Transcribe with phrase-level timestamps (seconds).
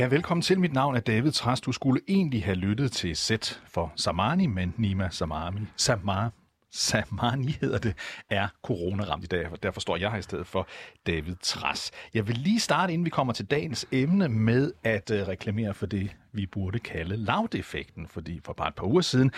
[0.00, 0.60] Ja, velkommen til.
[0.60, 1.64] Mit navn er David Trast.
[1.64, 6.32] Du skulle egentlig have lyttet til sæt for Samani, men Nima Samami, Samar,
[6.70, 7.94] Samani hedder det,
[8.30, 9.50] er coronaramt i dag.
[9.50, 10.68] og Derfor står jeg her i stedet for
[11.06, 11.90] David Tras.
[12.14, 15.86] Jeg vil lige starte, inden vi kommer til dagens emne, med at øh, reklamere for
[15.86, 18.08] det, vi burde kalde lavdeffekten.
[18.08, 19.30] Fordi for bare et par uger siden,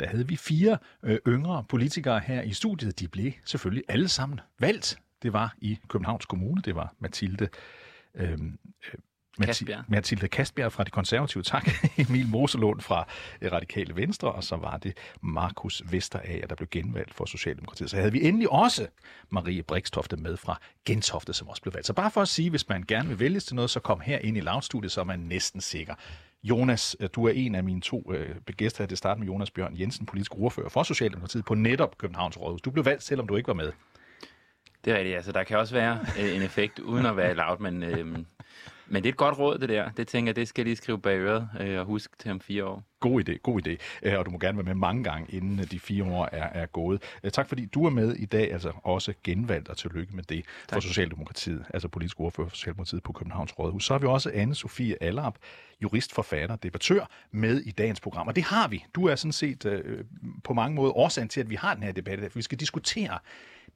[0.00, 3.00] der havde vi fire øh, yngre politikere her i studiet.
[3.00, 4.98] De blev selvfølgelig alle sammen valgt.
[5.22, 6.62] Det var i Københavns Kommune.
[6.62, 7.48] Det var Mathilde
[8.14, 8.38] øh,
[9.44, 9.84] Kastbjerg.
[9.88, 11.70] Mathilde Kastbjerg fra De Konservative, tak.
[12.08, 13.08] Emil Moselund fra
[13.40, 17.90] øh, Radikale Venstre, og så var det Markus Vesterager, der blev genvalgt for Socialdemokratiet.
[17.90, 18.86] Så havde vi endelig også
[19.30, 21.86] Marie Brikstofte med fra Gentofte, som også blev valgt.
[21.86, 24.18] Så bare for at sige, hvis man gerne vil vælges til noget, så kom her
[24.18, 25.94] ind i lavstudiet, så er man næsten sikker.
[26.42, 28.86] Jonas, øh, du er en af mine to øh, gæster her.
[28.86, 32.62] Det starter med Jonas Bjørn Jensen, politisk ordfører for Socialdemokratiet på netop Københavns Rådhus.
[32.62, 33.72] Du blev valgt, selvom du ikke var med.
[34.84, 35.16] Det er rigtigt.
[35.16, 38.18] Altså, der kan også være øh, en effekt uden at være loud, men øh,
[38.88, 39.90] men det er et godt råd, det der.
[39.90, 42.40] Det tænker jeg, det skal jeg lige skrive bag øret øh, og huske til om
[42.40, 42.82] fire år.
[43.00, 43.76] God idé, god idé.
[44.02, 46.62] Øh, og du må gerne være med mange gange, inden øh, de fire år er,
[46.62, 47.02] er gået.
[47.22, 50.44] Øh, tak fordi du er med i dag, altså også genvalgt, og tillykke med det
[50.68, 50.76] tak.
[50.76, 53.84] for Socialdemokratiet, altså politisk ordfører for Socialdemokratiet på Københavns Rådhus.
[53.84, 55.34] Så har vi også Anne-Sophie Allerp,
[55.82, 58.28] jurist, forfatter, debattør, med i dagens program.
[58.28, 58.84] Og det har vi.
[58.94, 60.04] Du er sådan set øh,
[60.44, 63.18] på mange måder årsagen til, at vi har den her debat, for vi skal diskutere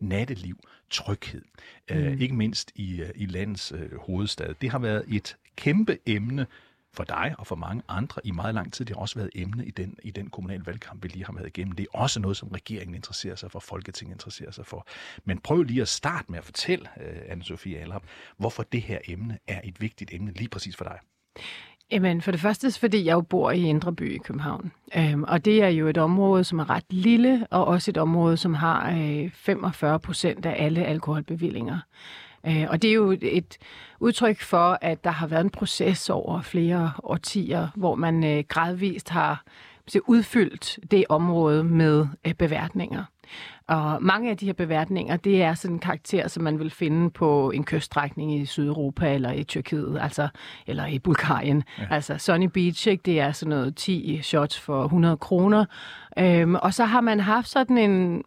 [0.00, 0.58] natteliv,
[0.90, 1.42] tryghed,
[1.90, 2.02] øh, mm.
[2.02, 4.54] øh, ikke mindst i, øh, i landets øh, hovedstad.
[4.54, 6.46] Det har været et kæmpe emne
[6.92, 8.84] for dig og for mange andre i meget lang tid.
[8.84, 11.46] Det har også været emne i den, i den kommunale valgkamp, vi lige har været
[11.46, 11.72] igennem.
[11.72, 14.86] Det er også noget, som regeringen interesserer sig for, Folketinget interesserer sig for.
[15.24, 18.02] Men prøv lige at starte med at fortælle, uh, Anne-Sophie Alham,
[18.36, 20.98] hvorfor det her emne er et vigtigt emne lige præcis for dig.
[21.92, 24.72] Jamen, for det første, fordi jeg jo bor i Indre By i København.
[24.96, 28.36] Øhm, og det er jo et område, som er ret lille, og også et område,
[28.36, 31.78] som har øh, 45 procent af alle alkoholbevillinger.
[32.46, 33.58] Øh, og det er jo et
[34.00, 39.08] udtryk for, at der har været en proces over flere årtier, hvor man øh, gradvist
[39.08, 39.44] har
[40.08, 43.04] udfyldt det område med øh, beværtninger.
[43.68, 47.10] Og mange af de her beværtninger, det er sådan en karakter, som man vil finde
[47.10, 50.28] på en kyststrækning i Sydeuropa eller i Tyrkiet, altså,
[50.66, 51.64] eller i Bulgarien.
[51.78, 51.86] Ja.
[51.90, 53.02] Altså Sunny Beach, ikke?
[53.02, 55.64] det er sådan noget 10 shots for 100 kroner.
[56.18, 58.22] Øhm, og så har man haft sådan en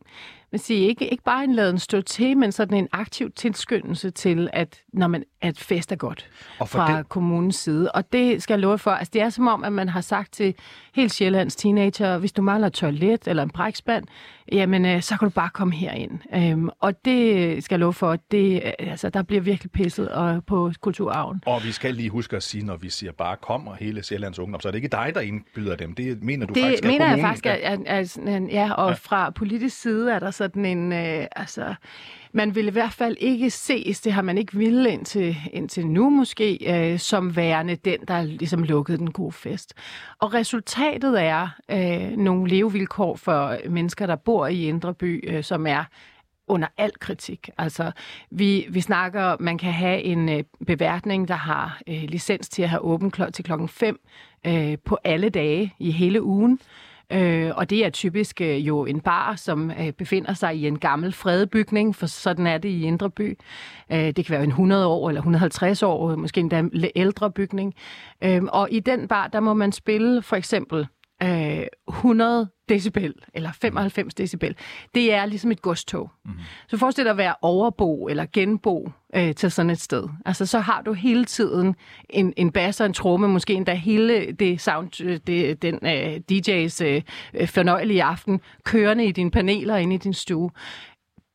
[0.54, 4.50] man siger, ikke, ikke bare en laden stå til, men sådan en aktiv tilskyndelse til,
[4.54, 7.10] at, når man, at fest er godt og fra det...
[7.10, 7.92] kommunens side.
[7.92, 8.92] Og det skal jeg love for.
[8.92, 10.56] Altså, det er som om, at man har sagt til
[10.96, 14.06] helt Sjællands teenager, hvis du mangler et toilet eller en brækspand,
[14.52, 16.20] jamen, øh, så kan du bare komme herind.
[16.36, 20.46] Øhm, og det skal jeg love for, det, øh, altså, der bliver virkelig pisset og,
[20.46, 21.42] på kulturarven.
[21.46, 24.40] Og vi skal lige huske at sige, når vi siger bare kom og hele Sjællands
[24.40, 25.96] Ungdom, så er det ikke dig, der indbyder dem.
[25.96, 28.90] Det mener du det faktisk mener er jeg faktisk, at, at, at, at, ja, og
[28.90, 28.96] ja.
[28.96, 31.76] fra politisk side er der sådan en, øh, altså,
[32.34, 36.10] man ville i hvert fald ikke ses, det har man ikke ville indtil, indtil nu
[36.10, 39.74] måske, øh, som værende den, der ligesom lukkede den gode fest.
[40.20, 45.68] Og resultatet er øh, nogle levevilkår for mennesker, der bor i Indre By, øh, som
[45.68, 45.84] er
[46.48, 47.50] under al kritik.
[47.58, 47.92] Altså,
[48.32, 52.70] vi, vi snakker, man kan have en øh, beværtning, der har øh, licens til at
[52.70, 54.00] have åben kl- til klokken 5
[54.48, 56.54] øh, på alle dage i hele ugen.
[56.54, 60.68] Øh, Øh, og det er typisk øh, jo en bar, som øh, befinder sig i
[60.68, 63.38] en gammel fredebygning, for sådan er det i Indre By.
[63.92, 66.64] Øh, det kan være en 100 år eller 150 år, måske endda
[66.96, 67.74] ældre bygning.
[68.24, 70.88] Øh, og i den bar, der må man spille for eksempel
[71.24, 74.56] øh, 100 decibel, eller 95 decibel,
[74.96, 76.12] det er ligesom et godstog.
[76.26, 76.40] Mm-hmm.
[76.68, 80.10] Så forestil dig at være overbo eller genbo øh, til sådan et sted.
[80.26, 81.76] Altså, så har du hele tiden
[82.10, 86.16] en, en bass og en tromme, måske endda hele det sound, øh, det, den øh,
[86.32, 90.52] DJ's øh, fornøjelige aften, kørende i dine paneler inde i din stue.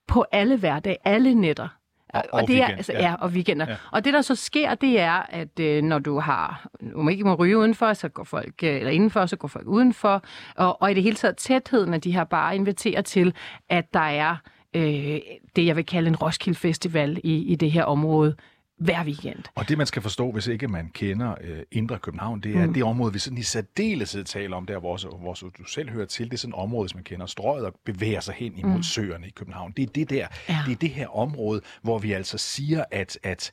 [0.08, 1.77] På alle hverdage, alle nætter.
[2.14, 3.00] Og, og, og det weekend, er, altså, ja.
[3.00, 3.66] ja, og weekender.
[3.68, 3.76] Ja.
[3.92, 7.34] Og det, der så sker, det er, at øh, når du har, må ikke må
[7.34, 10.22] ryge udenfor, så går folk, øh, eller indenfor, så går folk udenfor.
[10.56, 13.34] Og, og i det hele taget tætheden af de her bare inviterer til,
[13.68, 14.36] at der er
[14.76, 15.18] øh,
[15.56, 18.36] det, jeg vil kalde en Roskilde Festival i, i det her område
[18.78, 19.38] hver weekend.
[19.54, 22.74] Og det, man skal forstå, hvis ikke man kender øh, Indre København, det er mm.
[22.74, 26.24] det område, vi sådan i særdeleshed taler om, der hvor, hvor du selv hører til.
[26.24, 28.82] Det er sådan et område, som man kender strøget og bevæger sig hen imod mm.
[28.82, 29.72] søerne i København.
[29.76, 30.58] Det er det der, ja.
[30.66, 33.52] det er det her område, hvor vi altså siger, at, at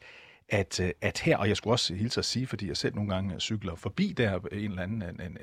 [0.49, 3.13] at, øh, at her, og jeg skulle også hilse at sige, fordi jeg selv nogle
[3.13, 5.37] gange cykler forbi der en eller anden, en, en,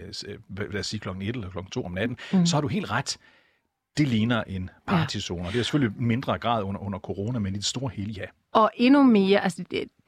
[0.56, 2.46] lad os sige klokken 1 eller klokken 2 om natten, mm.
[2.46, 3.18] så har du helt ret.
[3.96, 5.50] Det ligner en partizone, ja.
[5.50, 8.24] det er selvfølgelig mindre grad under, under corona, men i det store hele, ja.
[8.52, 9.64] Og endnu mere, altså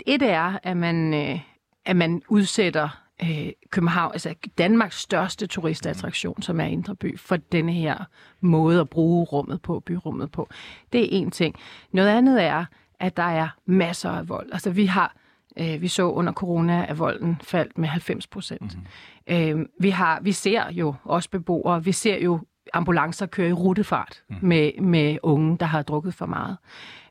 [0.07, 1.41] et er, at man, øh,
[1.85, 2.89] at man udsætter
[3.23, 8.05] øh, København, altså Danmarks største turistattraktion, som er Indre By, for denne her
[8.41, 10.49] måde at bruge rummet på, byrummet på.
[10.93, 11.55] Det er en ting.
[11.93, 12.65] Noget andet er,
[13.01, 14.49] at der er masser af vold.
[14.53, 15.17] Altså vi har
[15.57, 18.77] Øh, vi så under corona, at volden faldt med 90 procent.
[18.77, 19.61] Mm-hmm.
[19.61, 22.41] Øh, vi, har, vi ser jo også beboere, vi ser jo
[22.73, 24.37] ambulancer køre i rutefart mm.
[24.43, 26.57] med, med unge, der har drukket for meget.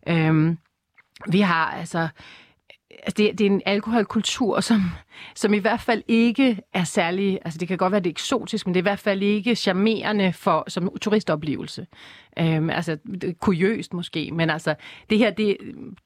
[0.08, 0.56] Øh,
[1.32, 2.08] vi har altså
[2.92, 4.82] altså det, det er en alkoholkultur, som,
[5.36, 8.68] som i hvert fald ikke er særlig, altså det kan godt være, det er eksotisk,
[8.68, 11.88] men det er i hvert fald ikke charmerende for, som turistoplevelse.
[12.40, 12.98] Øhm, altså
[13.40, 14.76] kuriøst måske, men altså
[15.10, 15.58] det her, det,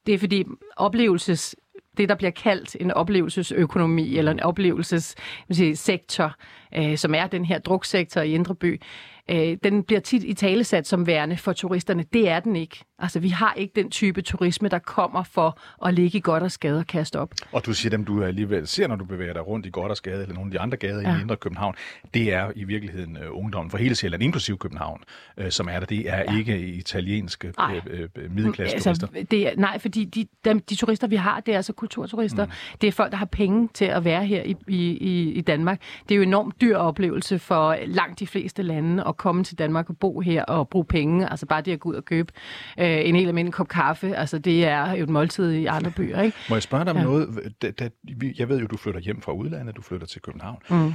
[0.05, 0.43] det er fordi
[0.77, 1.55] oplevelses
[1.97, 6.35] det, der bliver kaldt en oplevelsesøkonomi eller en oplevelsessektor,
[6.75, 8.81] øh, som er den her druksektor i Indre By,
[9.29, 12.05] øh, den bliver tit i talesat som værende for turisterne.
[12.13, 12.83] Det er den ikke.
[12.99, 16.51] Altså, vi har ikke den type turisme, der kommer for at ligge i godt og
[16.51, 17.33] skade og kaste op.
[17.51, 19.97] Og du siger dem, du alligevel ser, når du bevæger dig rundt i godt og
[19.97, 21.17] skade, eller nogle af de andre gader ja.
[21.17, 21.75] i Indre København,
[22.13, 25.01] det er i virkeligheden uh, ungdommen for hele Sjælland, inklusive København,
[25.41, 25.85] uh, som er der.
[25.85, 26.37] Det er ja.
[26.37, 29.23] ikke italienske uh, uh, middelklasse altså, turister.
[29.31, 32.45] Det er, nej, fordi de, de, de turister, vi har, det er altså kulturturister.
[32.45, 32.51] Mm.
[32.81, 35.81] Det er folk, der har penge til at være her i, i, i Danmark.
[36.09, 39.57] Det er jo en enormt dyr oplevelse for langt de fleste lande at komme til
[39.57, 41.29] Danmark og bo her og bruge penge.
[41.29, 42.33] Altså bare det at gå ud og købe
[42.79, 44.15] øh, en helt almindelig kop kaffe.
[44.15, 46.21] Altså det er jo et måltid i andre byer.
[46.21, 46.37] Ikke?
[46.49, 47.03] Må jeg spørge dig om ja.
[47.03, 47.53] noget?
[47.61, 47.89] Da, da,
[48.37, 50.57] jeg ved jo, du flytter hjem fra udlandet, du flytter til København.
[50.69, 50.93] Mm.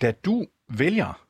[0.00, 1.20] Da du vælger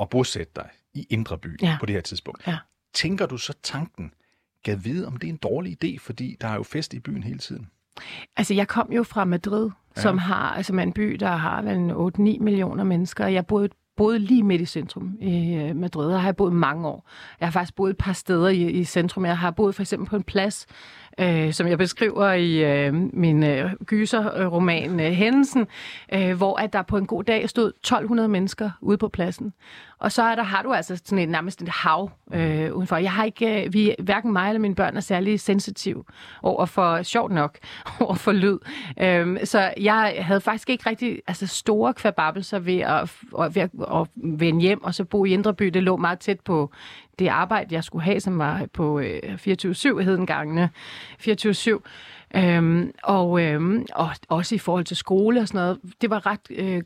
[0.00, 1.76] at bosætte dig i Indre By ja.
[1.80, 2.56] på det her tidspunkt, ja.
[2.94, 4.12] tænker du så tanken,
[4.64, 7.22] kan vide, om det er en dårlig idé, fordi der er jo fest i byen
[7.22, 7.70] hele tiden?
[8.36, 10.02] Altså, jeg kom jo fra Madrid, ja.
[10.02, 11.90] som har, altså en by, der har vel
[12.38, 13.26] 8-9 millioner mennesker.
[13.26, 17.08] Jeg boede boet lige midt i centrum i Madrid, og har jeg boet mange år.
[17.40, 19.24] Jeg har faktisk boet et par steder i, i centrum.
[19.24, 20.66] Jeg har boet for eksempel på en plads,
[21.20, 25.66] øh, som jeg beskriver i øh, min øh, gyserroman øh, Hændelsen,
[26.14, 29.52] øh, hvor at der på en god dag stod 1200 mennesker ude på pladsen.
[29.98, 32.96] Og så er der, har du altså sådan et, nærmest et hav øh, udenfor.
[32.96, 36.06] Jeg har ikke, øh, vi, hverken mig eller mine børn er særlig sensitiv
[36.42, 37.58] over for, sjovt nok,
[38.00, 38.58] over for lyd.
[39.00, 43.16] Øhm, så jeg havde faktisk ikke rigtig altså store kvababelser ved at,
[43.54, 45.64] ved at, at vende hjem og så bo i Indreby.
[45.64, 46.70] Det lå meget tæt på
[47.18, 50.70] det arbejde, jeg skulle have, som var på øh, 24-7, hed den gangene
[51.20, 51.80] 24-7.
[52.36, 55.78] Øhm, og, øhm, og også i forhold til skole og sådan noget.
[56.00, 56.40] Det var ret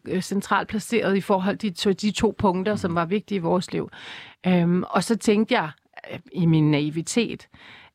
[0.09, 3.41] øh, centralt placeret i forhold til de to, de to punkter, som var vigtige i
[3.41, 3.91] vores liv.
[4.47, 5.71] Øhm, og så tænkte jeg
[6.13, 7.49] øh, i min naivitet,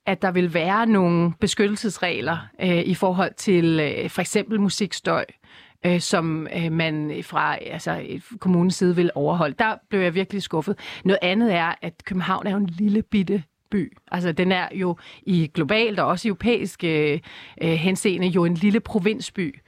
[0.05, 5.42] at der vil være nogle beskyttelsesregler øh, i forhold til øh, for eksempel musikstøj, øh,
[5.85, 8.05] Øh, som øh, man fra altså,
[8.39, 9.55] kommunens side vil overholde.
[9.59, 10.77] Der blev jeg virkelig skuffet.
[11.05, 13.97] Noget andet er, at København er jo en lille bitte by.
[14.11, 17.19] Altså, den er jo i globalt og også europæisk øh,
[17.61, 19.59] øh henseende jo en lille provinsby.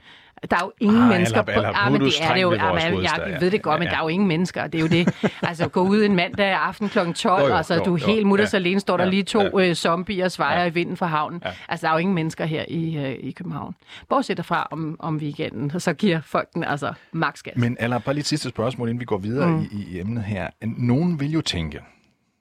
[0.49, 1.77] Der er jo ingen ah, mennesker eller, eller, på...
[1.77, 2.51] Ah, men det er det jo.
[2.51, 4.67] Ah, jeg, jeg ved det godt, ja, men der er jo ingen mennesker.
[4.67, 5.15] Det er jo det.
[5.41, 6.99] Altså, gå ud en mandag aften kl.
[7.15, 9.59] 12, jo, jo, altså, du er helt mutters ja, alene, står der ja, lige to
[9.59, 9.69] ja.
[9.69, 10.67] øh, zombier svejer ja.
[10.67, 11.41] i vinden fra havnen.
[11.45, 11.51] Ja.
[11.69, 13.75] Altså, der er jo ingen mennesker her i, øh, i København.
[14.09, 17.53] Bortset fra om, om weekenden, så giver folk den altså maks gas.
[17.57, 19.67] Men eller bare lige et sidste spørgsmål, inden vi går videre mm.
[19.71, 20.49] i, i emnet her.
[20.61, 21.79] Nogen vil jo tænke,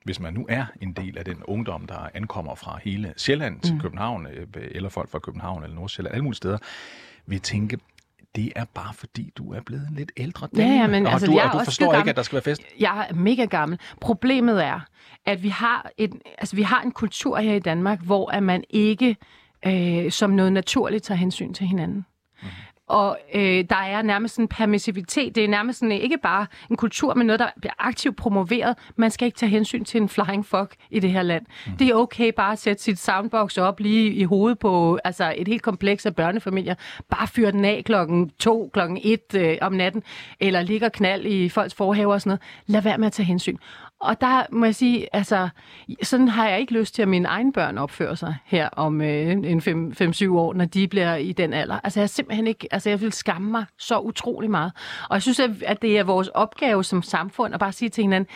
[0.05, 3.75] hvis man nu er en del af den ungdom, der ankommer fra hele Sjælland til
[3.75, 3.81] mm.
[3.81, 6.59] København, øh, eller folk fra København eller Nordsjælland, alle mulige steder,
[7.27, 7.79] vil tænke,
[8.37, 10.69] det er bare fordi, du er blevet en lidt ældre dame.
[10.69, 12.43] Ja, ja, men og altså, du, jeg og du forstår ikke, at der skal være
[12.43, 12.63] fest?
[12.81, 13.79] Jeg er mega gammel.
[14.01, 14.81] Problemet er,
[15.27, 18.65] at vi har, et, altså, vi har en kultur her i Danmark, hvor at man
[18.71, 19.17] ikke
[19.67, 22.07] øh, som noget naturligt tager hensyn til hinanden.
[22.87, 25.35] Og øh, der er nærmest en permissivitet.
[25.35, 28.77] Det er nærmest sådan, ikke bare en kultur, men noget, der bliver aktivt promoveret.
[28.97, 31.47] Man skal ikke tage hensyn til en flying fuck i det her land.
[31.67, 31.77] Mm.
[31.77, 35.49] Det er okay bare at sætte sit soundbox op lige i hovedet på altså et
[35.49, 36.75] helt kompleks af børnefamilier.
[37.11, 40.03] Bare fyre den af klokken to, klokken et øh, om natten,
[40.41, 42.43] eller ligger knald i folks forhaver og sådan noget.
[42.67, 43.57] Lad være med at tage hensyn.
[44.05, 45.49] Og der må jeg sige, altså,
[46.03, 49.31] sådan har jeg ikke lyst til, at mine egne børn opfører sig her om øh,
[49.31, 51.81] en 5-7 år, når de bliver i den alder.
[51.85, 54.73] Altså, jeg simpelthen ikke, altså, jeg vil skamme mig så utrolig meget.
[55.11, 58.31] Og jeg synes, at det er vores opgave som samfund at bare sige til hinanden,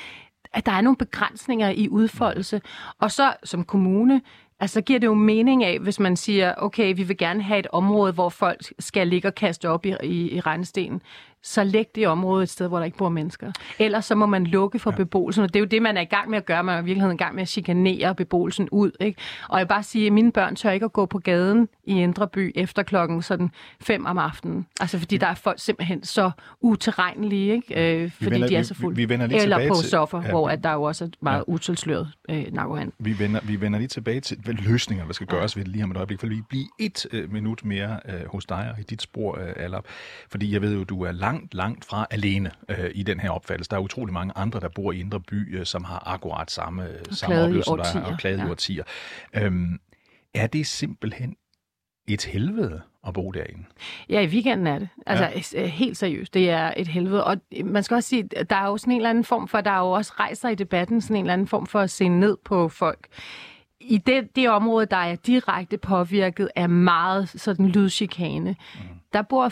[0.52, 2.60] at der er nogle begrænsninger i udfoldelse.
[3.00, 4.20] Og så som kommune,
[4.60, 7.66] Altså giver det jo mening af, hvis man siger, okay, vi vil gerne have et
[7.72, 11.02] område, hvor folk skal ligge og kaste op i, i, i regnstenen
[11.48, 13.52] så læg det område et sted, hvor der ikke bor mennesker.
[13.78, 14.96] Ellers så må man lukke for ja.
[14.96, 16.64] beboelsen, og det er jo det, man er i gang med at gøre.
[16.64, 18.90] Man er i virkeligheden i gang med at chikanere beboelsen ud.
[19.00, 19.20] Ikke?
[19.48, 22.02] Og jeg vil bare sige, at mine børn tør ikke at gå på gaden i
[22.02, 23.50] Indre By efter klokken sådan
[23.80, 24.66] fem om aftenen.
[24.80, 28.02] Altså fordi der er folk simpelthen så uterrenlige, ikke?
[28.02, 28.96] Øh, fordi vender, de er så fulde.
[28.96, 31.04] Vi, vi vender lige Eller på til, soffer, ja, hvor at der er jo også
[31.04, 31.52] er meget ja.
[31.52, 32.94] utilsløret øh, narkohandel.
[32.98, 35.58] Vi vender, vi vender lige tilbage til, hvad løsninger, der skal gøres ja.
[35.58, 38.46] ved det lige om et øjeblik, for vi bliver et øh, minut mere øh, hos
[38.46, 39.84] dig og i dit spor, øh, Alap.
[40.30, 43.70] Fordi jeg ved jo, du er langt, langt fra alene øh, i den her opfattelse.
[43.70, 46.88] Der er utrolig mange andre, der bor i Indre By, øh, som har akkurat samme,
[47.10, 48.46] samme oplevelse, der og klaget ja.
[48.46, 48.84] i årtier.
[49.34, 49.80] Øhm,
[50.34, 51.36] er det simpelthen
[52.08, 53.64] et helvede at bo derinde.
[54.08, 54.88] Ja, i weekenden er det.
[55.06, 55.66] Altså ja.
[55.66, 57.24] helt seriøst, det er et helvede.
[57.24, 59.70] Og man skal også sige, der er jo sådan en eller anden form for, der
[59.70, 62.36] er jo også rejser i debatten, sådan en eller anden form for at se ned
[62.44, 63.08] på folk
[63.80, 68.80] i det, det område, der er direkte påvirket af meget sådan lydchikane, mm.
[69.12, 69.48] Der bor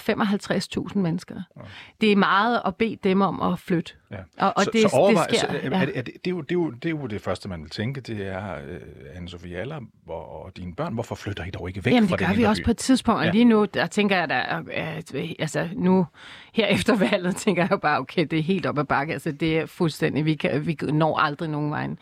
[0.90, 1.34] 55.000 mennesker.
[1.56, 1.60] Ja.
[2.00, 3.92] Det er meget at bede dem om at flytte.
[4.10, 4.16] Ja.
[4.38, 5.50] Og, og så, det, så overvej, det sker.
[5.50, 7.48] Så, er, er, det, det, er jo, det, er jo, det er jo det første,
[7.48, 11.50] man vil tænke, det er, uh, Anne-Sophie Aller og, og dine børn, hvorfor flytter I
[11.50, 13.32] dog ikke væk Jamen, fra det gør vi også på et tidspunkt, og ja.
[13.32, 16.06] lige nu, der tænker jeg, der, uh, altså nu,
[16.52, 19.32] her efter valget, tænker jeg jo bare, okay, det er helt op ad bakke, altså
[19.32, 21.98] det er fuldstændig, vi, kan, vi når aldrig nogen vejen.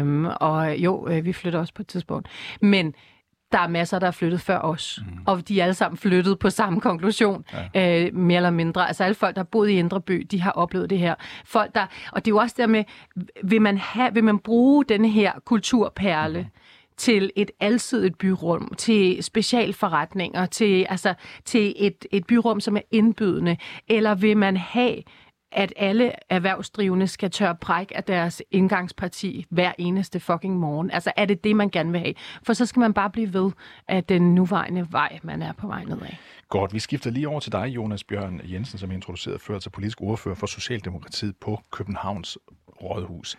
[0.00, 2.28] Um, og jo, uh, vi flytter også på et tidspunkt.
[2.60, 2.94] Men
[3.52, 5.18] der er masser, der er flyttet før os, mm.
[5.26, 8.06] og de er alle sammen flyttet på samme konklusion, ja.
[8.06, 8.86] øh, mere eller mindre.
[8.88, 11.14] Altså alle folk, der har boet i Indre By, de har oplevet det her.
[11.44, 12.84] Folk, der, og det er jo også der med,
[13.44, 16.60] vil man, have, vil man bruge denne her kulturperle, mm
[16.96, 23.56] til et alsidigt byrum, til specialforretninger, til, altså, til et, et byrum, som er indbydende,
[23.88, 25.02] eller vil man have
[25.56, 30.90] at alle erhvervsdrivende skal tørre præk af deres indgangsparti hver eneste fucking morgen.
[30.90, 32.14] Altså er det det, man gerne vil have?
[32.42, 33.50] For så skal man bare blive ved
[33.88, 36.08] at den nuværende vej, man er på vej nedad.
[36.48, 39.70] Godt, vi skifter lige over til dig, Jonas Bjørn Jensen, som er introduceret før til
[39.70, 42.38] politisk ordfører for Socialdemokratiet på Københavns
[42.82, 43.36] Rådhus.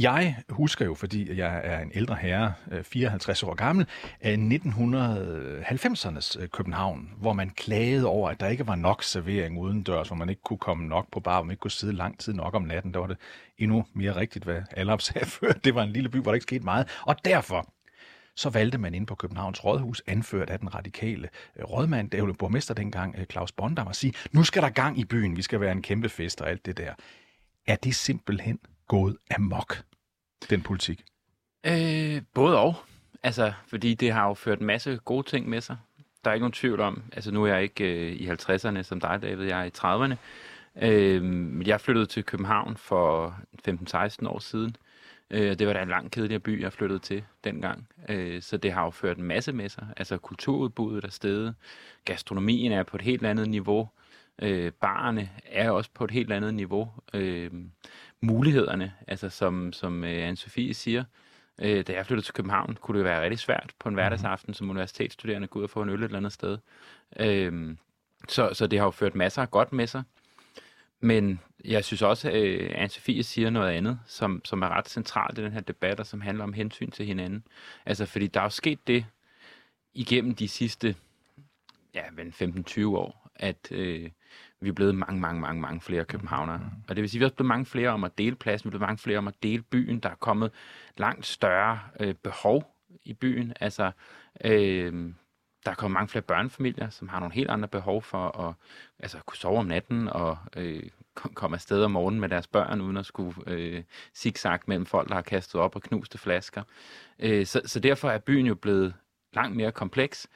[0.00, 3.86] Jeg husker jo, fordi jeg er en ældre herre, øh, 54 år gammel,
[4.20, 9.82] af 1990'ernes øh, København, hvor man klagede over, at der ikke var nok servering uden
[9.82, 12.18] dørs, hvor man ikke kunne komme nok på bar, hvor man ikke kunne sidde lang
[12.18, 12.94] tid nok om natten.
[12.94, 13.16] Der var det
[13.58, 15.52] endnu mere rigtigt, hvad alle sagde før.
[15.52, 16.88] Det var en lille by, hvor der ikke skete meget.
[17.02, 17.72] Og derfor
[18.34, 22.32] så valgte man ind på Københavns Rådhus, anført af den radikale øh, rådmand, det var
[22.32, 25.72] borgmester dengang, Claus Bondam, at sige, nu skal der gang i byen, vi skal være
[25.72, 26.94] en kæmpe fest og alt det der.
[27.66, 29.82] Er det simpelthen gået amok,
[30.50, 31.04] den politik?
[31.66, 32.74] Øh, både og.
[33.22, 35.76] Altså, fordi det har jo ført en masse gode ting med sig.
[36.24, 39.00] Der er ikke nogen tvivl om, altså nu er jeg ikke øh, i 50'erne som
[39.00, 40.16] dig, David, jeg er i 30'erne.
[40.82, 43.36] Øh, jeg flyttede til København for
[43.68, 44.76] 15-16 år siden.
[45.30, 47.88] Øh, det var da en lang kedelig by, jeg flyttede til dengang.
[48.08, 49.86] Øh, så det har jo ført en masse med sig.
[49.96, 51.54] Altså kulturudbuddet er stedet.
[52.04, 53.88] Gastronomien er på et helt andet niveau.
[54.42, 56.90] Øh, barerne er også på et helt andet niveau.
[57.14, 57.50] Øh,
[58.22, 61.04] mulighederne, altså som, som øh, Anne-Sophie siger,
[61.58, 63.96] øh, da jeg flyttede til København, kunne det være rigtig svært på en mhm.
[63.96, 66.58] hverdagsaften som universitetsstuderende gå ud og få en øl et eller andet sted.
[67.20, 67.76] Øh,
[68.28, 70.02] så, så det har jo ført masser af godt med sig.
[71.00, 75.38] Men jeg synes også, at øh, Anne-Sophie siger noget andet, som, som er ret centralt
[75.38, 77.44] i den her debat, og som handler om hensyn til hinanden.
[77.86, 79.06] Altså, fordi der er jo sket det
[79.94, 80.96] igennem de sidste
[81.94, 84.10] ja, 15-20 år, at øh,
[84.60, 86.58] vi er blevet mange, mange, mange, mange flere københavnere.
[86.58, 86.82] Mm.
[86.88, 88.68] Og det vil sige, at vi er blevet mange flere om at dele pladsen, vi
[88.68, 90.00] er blevet mange flere om at dele byen.
[90.00, 90.50] Der er kommet
[90.96, 93.52] langt større øh, behov i byen.
[93.60, 93.90] Altså,
[94.44, 95.12] øh,
[95.64, 98.54] der er kommet mange flere børnefamilier, som har nogle helt andre behov for at
[98.98, 100.82] altså, kunne sove om natten og øh,
[101.14, 103.82] komme afsted om morgenen med deres børn, uden at skulle øh,
[104.14, 106.62] zigzag mellem folk, der har kastet op og knuste flasker.
[107.18, 108.94] Øh, så, så derfor er byen jo blevet
[109.32, 110.28] langt mere kompleks.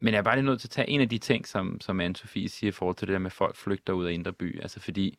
[0.00, 2.00] Men jeg er bare lige nødt til at tage en af de ting, som, som
[2.00, 4.60] Anne-Sophie siger i forhold til det der med, at folk flygter ud af Indre By.
[4.60, 5.18] Altså fordi,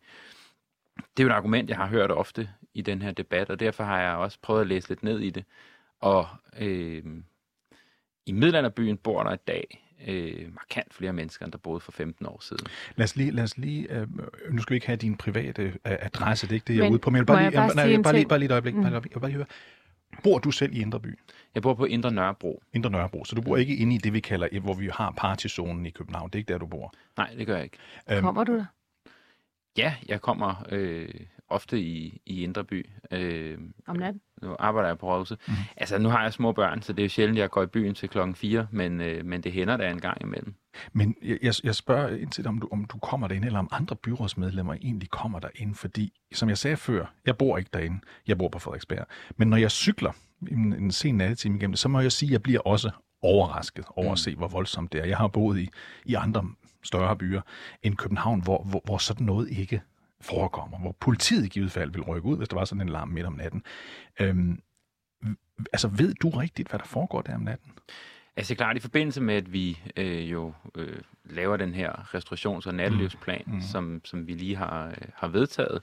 [0.97, 3.83] det er jo et argument, jeg har hørt ofte i den her debat, og derfor
[3.83, 5.45] har jeg også prøvet at læse lidt ned i det.
[5.99, 6.27] Og
[6.59, 7.03] øh,
[8.25, 12.25] i Middelalderbyen bor der i dag øh, markant flere mennesker, end der boede for 15
[12.25, 12.65] år siden.
[12.95, 14.07] Lad os lige, lad os lige øh,
[14.51, 16.89] nu skal vi ikke have din private øh, adresse, det er ikke det, jeg er
[16.89, 18.81] ude på, men bare, lige, bare, nej, bare, lige, bare lige et øjeblik, mm.
[18.81, 19.45] bare, jeg bare lige høre.
[20.23, 21.19] Bor du selv i Indre By?
[21.55, 22.63] Jeg bor på Indre Nørrebro.
[22.73, 25.85] Indre Nørrebro, så du bor ikke inde i det, vi kalder, hvor vi har partyzonen
[25.85, 26.29] i København.
[26.29, 26.93] Det er ikke der, du bor?
[27.17, 27.77] Nej, det gør jeg ikke.
[28.11, 28.65] Øhm, Kommer du der?
[29.77, 31.09] Ja, jeg kommer øh,
[31.51, 32.89] ofte i, i Indre By.
[33.11, 34.21] Øh, Om natten?
[34.41, 35.37] Nu arbejder jeg på Rådhuset.
[35.47, 35.53] Mm.
[35.77, 37.95] Altså, nu har jeg små børn, så det er jo sjældent, jeg går i byen
[37.95, 40.55] til klokken 4, men, øh, men det hænder der en gang imellem.
[40.93, 44.73] Men jeg, jeg spørger indtil, om du, om du kommer derinde, eller om andre byrådsmedlemmer
[44.73, 47.99] egentlig kommer derinde, fordi, som jeg sagde før, jeg bor ikke derinde.
[48.27, 49.05] Jeg bor på Frederiksberg.
[49.37, 50.11] Men når jeg cykler
[50.51, 52.91] en, en sen nattetime igennem det, så må jeg sige, at jeg bliver også
[53.21, 54.11] overrasket over mm.
[54.11, 55.05] at se, hvor voldsomt det er.
[55.05, 55.69] Jeg har boet i,
[56.05, 56.45] i andre
[56.83, 57.41] større byer
[57.83, 59.81] end København, hvor, hvor, hvor sådan noget ikke
[60.21, 63.07] forekommer, hvor politiet i givet fald vil rykke ud, hvis der var sådan en larm
[63.07, 63.63] midt om natten.
[64.19, 64.61] Øhm,
[65.73, 67.71] altså, ved du rigtigt, hvad der foregår der om natten?
[68.35, 72.75] Altså klart, i forbindelse med, at vi øh, jo øh, laver den her restaurations- og
[72.75, 73.53] nattelivsplan, mm.
[73.53, 73.61] Mm.
[73.61, 75.81] Som, som vi lige har, øh, har vedtaget,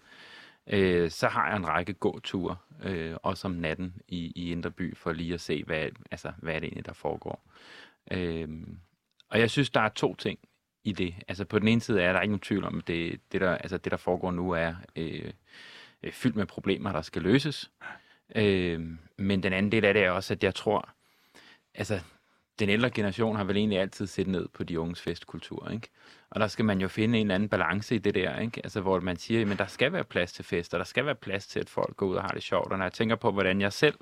[0.66, 4.97] øh, så har jeg en række gåture, øh, også om natten i, i Indre By,
[4.97, 7.42] for lige at se, hvad, altså, hvad er det egentlig, der foregår.
[8.11, 8.49] Øh,
[9.28, 10.38] og jeg synes, der er to ting
[10.88, 11.14] i det.
[11.28, 13.54] Altså på den ene side er der ikke nogen tvivl om, at det, det, der,
[13.54, 15.30] altså, det der foregår nu er øh,
[16.02, 17.71] øh, fyldt med problemer, der skal løses.
[18.37, 18.80] Øh,
[19.16, 20.88] men den anden del af det er også, at jeg tror,
[21.75, 22.00] altså
[22.59, 25.88] den ældre generation har vel egentlig altid set ned på de unges festkultur, ikke?
[26.30, 28.61] Og der skal man jo finde en eller anden balance i det der, ikke?
[28.64, 31.47] Altså, hvor man siger, at der skal være plads til fester, der skal være plads
[31.47, 32.73] til, at folk går ud og har det sjovt.
[32.73, 33.95] Og når jeg tænker på, hvordan jeg selv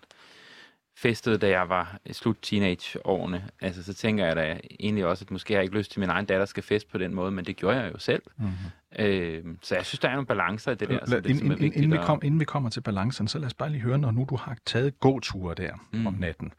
[0.96, 5.30] festede, da jeg var i slut teenageårene, altså, så tænker jeg da egentlig også, at
[5.30, 7.30] måske har jeg ikke lyst til, at min egen datter skal feste på den måde,
[7.30, 8.22] men det gjorde jeg jo selv.
[8.36, 9.04] Mm-hmm.
[9.04, 11.50] Øh, så jeg synes, der er nogle balancer i det der, som, det, inden, som
[11.50, 11.84] er vigtigt.
[11.84, 14.10] Inden vi, kom, inden vi kommer til balancen, så lad os bare lige høre, når
[14.10, 16.06] nu du har taget gåture der mm.
[16.06, 16.52] om natten,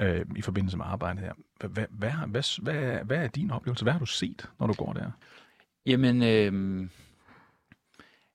[0.00, 1.32] øh, i forbindelse med arbejdet her.
[1.68, 3.84] Hvad, hvad, hvad, hvad, hvad er din oplevelse?
[3.84, 5.10] Hvad har du set, når du går der?
[5.86, 6.88] Jamen, øh,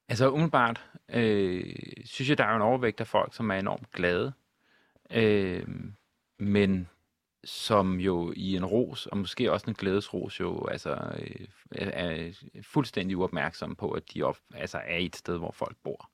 [0.10, 1.76] altså umiddelbart øh,
[2.06, 4.34] synes jeg, der er en overvægt af folk, som er enormt glade,
[5.12, 5.68] øh,
[6.40, 6.88] men
[7.44, 13.18] som jo i en ros, og måske også en glædesros, jo altså, øh, er fuldstændig
[13.18, 16.10] uopmærksom på, at de op, altså, er et sted, hvor folk bor.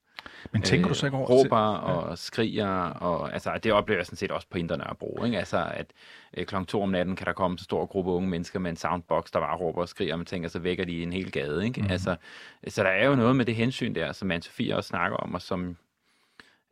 [0.52, 1.28] Men tænker øh, du så ikke over...
[1.28, 2.16] Råber og ja.
[2.16, 5.38] skriger, og altså, det oplever jeg sådan set også på Indre Nørrebro, ikke?
[5.38, 5.94] Altså, at
[6.38, 6.56] øh, kl.
[6.68, 9.40] 2 om natten kan der komme så stor gruppe unge mennesker med en soundbox, der
[9.40, 11.82] bare råber og skriger, og man tænker, så vækker de en hel gade, ikke?
[11.82, 11.88] Mm.
[11.92, 12.16] Altså,
[12.68, 15.42] så der er jo noget med det hensyn der, som Anne-Sophie også snakker om, og
[15.42, 15.78] som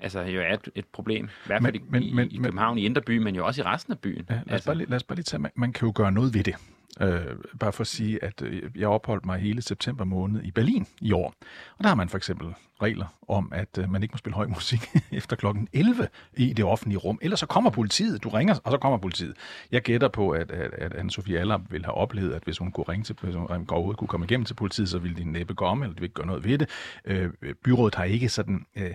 [0.02, 1.26] altså jo er et, et problem.
[1.26, 3.62] I hvert fald men, i, men, i København, men, i Indre By, men jo også
[3.62, 4.26] i resten af byen.
[4.30, 4.66] Ja, lad, os altså.
[4.66, 6.56] bare lige, lad os bare lige tage, man, man kan jo gøre noget ved det.
[7.02, 10.88] Øh, bare for at sige, at øh, jeg opholdt mig hele september måned i Berlin
[11.02, 11.34] i år.
[11.78, 12.48] Og der har man for eksempel
[12.82, 14.80] regler om, at øh, man ikke må spille høj musik
[15.12, 17.20] efter klokken 11 i det offentlige rum.
[17.22, 18.24] Ellers så kommer politiet.
[18.24, 19.34] Du ringer, og så kommer politiet.
[19.72, 22.86] Jeg gætter på, at, at, at Anne-Sophie Aller ville have oplevet, at hvis hun kunne
[22.90, 25.86] ringe til, hvis hun overhovedet kunne komme igennem til politiet, så ville de næppe komme,
[25.86, 26.70] eller de ville ikke gøre noget ved det.
[27.06, 27.30] Øh,
[27.64, 28.66] byrådet har ikke sådan...
[28.76, 28.94] Øh,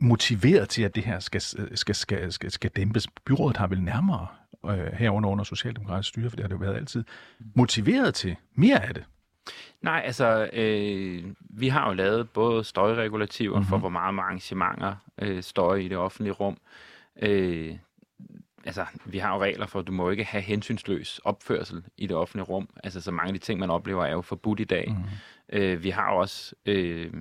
[0.00, 3.06] motiveret til, at det her skal, skal, skal, skal, skal dæmpes.
[3.24, 4.26] Byrådet har vel nærmere
[4.66, 7.04] øh, herunder under socialdemokratisk styre, for det har det jo været altid,
[7.54, 9.04] motiveret til mere af det?
[9.82, 13.68] Nej, altså, øh, vi har jo lavet både støjregulativer mm-hmm.
[13.68, 16.56] for, hvor meget arrangementer øh, støj i det offentlige rum.
[17.22, 17.76] Øh,
[18.64, 22.16] altså, vi har jo regler for, at du må ikke have hensynsløs opførsel i det
[22.16, 22.68] offentlige rum.
[22.84, 24.84] Altså, så mange af de ting, man oplever, er jo forbudt i dag.
[24.88, 25.58] Mm-hmm.
[25.58, 26.54] Øh, vi har også...
[26.66, 27.12] Øh,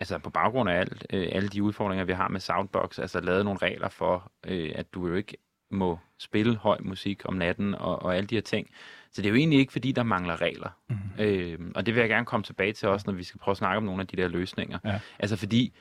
[0.00, 3.44] altså på baggrund af alt, øh, alle de udfordringer, vi har med Soundbox, altså lavet
[3.44, 5.36] nogle regler for, øh, at du jo ikke
[5.70, 8.70] må spille høj musik om natten og, og alle de her ting.
[9.12, 10.70] Så det er jo egentlig ikke, fordi der mangler regler.
[10.88, 11.24] Mm-hmm.
[11.24, 13.56] Øh, og det vil jeg gerne komme tilbage til også, når vi skal prøve at
[13.58, 14.78] snakke om nogle af de der løsninger.
[14.84, 15.00] Ja.
[15.18, 15.72] Altså fordi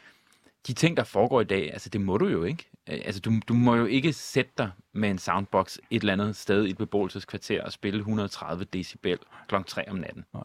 [0.67, 2.69] de ting, der foregår i dag, altså det må du jo ikke.
[2.89, 6.36] Øh, altså du, du må jo ikke sætte dig med en soundbox et eller andet
[6.36, 9.56] sted i et beboelseskvarter og spille 130 decibel kl.
[9.67, 10.25] 3 om natten.
[10.34, 10.43] Nej.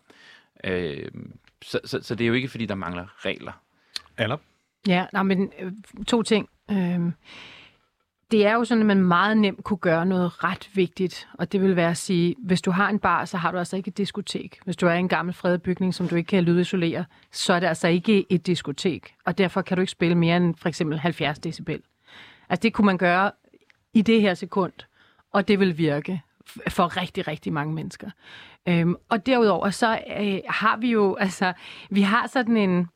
[0.64, 1.10] Øh,
[1.62, 3.52] så, så, så det er jo ikke, fordi der mangler regler.
[4.18, 4.36] Eller?
[4.86, 5.72] Ja, nej, men øh,
[6.06, 6.48] to ting.
[6.70, 7.12] Øh,
[8.30, 11.60] det er jo sådan, at man meget nemt kunne gøre noget ret vigtigt, og det
[11.60, 13.98] vil være at sige, hvis du har en bar, så har du altså ikke et
[13.98, 14.58] diskotek.
[14.64, 17.60] Hvis du er i en gammel fredet bygning, som du ikke kan lydisolere, så er
[17.60, 20.98] det altså ikke et diskotek, og derfor kan du ikke spille mere end for eksempel
[20.98, 21.82] 70 decibel.
[22.48, 23.30] Altså det kunne man gøre
[23.94, 24.72] i det her sekund,
[25.32, 26.22] og det vil virke
[26.68, 28.10] for rigtig, rigtig mange mennesker.
[28.68, 31.52] Øhm, og derudover så øh, har vi jo, altså,
[31.90, 32.88] vi har sådan en,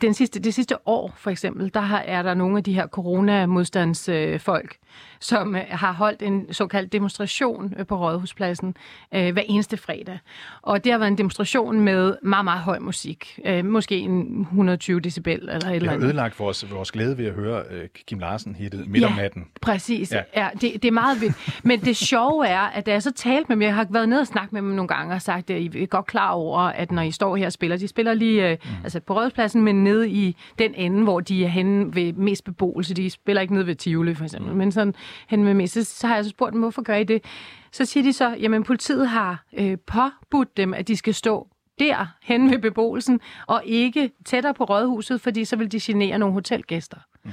[0.00, 2.86] den sidste, det sidste år, for eksempel, der har, er der nogle af de her
[2.86, 8.76] coronamodstandsfolk, øh, som øh, har holdt en såkaldt demonstration øh, på Rådhuspladsen
[9.14, 10.18] øh, hver eneste fredag.
[10.62, 13.38] Og det har været en demonstration med meget, meget høj musik.
[13.44, 15.82] Øh, måske en 120 decibel eller et eller andet.
[15.82, 19.08] Det har ødelagt vores, vores glæde ved at høre øh, Kim Larsen hittet midt ja,
[19.08, 19.46] om natten.
[19.60, 20.12] præcis.
[20.12, 20.22] Ja.
[20.36, 21.60] Ja, det, det er meget vildt.
[21.62, 24.20] Men det sjove er, at da jeg så talte med dem, jeg har været ned
[24.20, 26.92] og snakket med dem nogle gange og sagt, at I er godt klar over, at
[26.92, 28.70] når I står her og spiller, de spiller lige øh, mm.
[28.84, 32.94] altså på Rådhuspladsen, men nede i den ende, hvor de er henne ved mest beboelse.
[32.94, 34.58] De spiller ikke nede ved Tivoli, for eksempel, mm.
[34.58, 34.94] men sådan
[35.28, 35.70] hen med mig.
[35.70, 37.24] Så, så har jeg så spurgt dem, hvorfor gør I det?
[37.72, 42.06] Så siger de så, jamen politiet har øh, påbudt dem, at de skal stå der
[42.22, 46.98] hen ved beboelsen, og ikke tættere på rådhuset, fordi så vil de genere nogle hotelgæster.
[47.24, 47.30] Mm.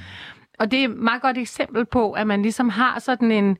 [0.58, 3.56] Og det er et meget godt eksempel på, at man ligesom har sådan en,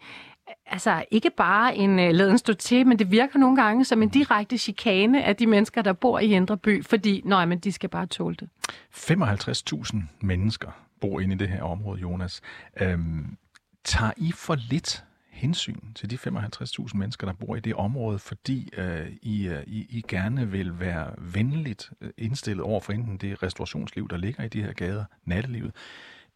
[0.66, 4.09] altså ikke bare en uh, laden stå til, men det virker nogle gange som en
[4.09, 7.88] direkte chikane af de mennesker, der bor i Indre By, fordi nej, men de skal
[7.88, 8.48] bare tåle det.
[8.94, 12.40] 55.000 mennesker bor inde i det her område, Jonas.
[12.81, 13.37] Øhm,
[13.85, 18.70] Tager I for lidt hensyn til de 55.000 mennesker, der bor i det område, fordi
[18.77, 23.42] øh, I, øh, I, I gerne vil være venligt øh, indstillet over for enten det
[23.42, 25.73] restaurationsliv, der ligger i de her gader, nattelivet,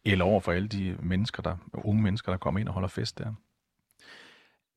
[0.05, 3.17] eller over for alle de mennesker, der, unge mennesker, der kommer ind og holder fest
[3.17, 3.33] der?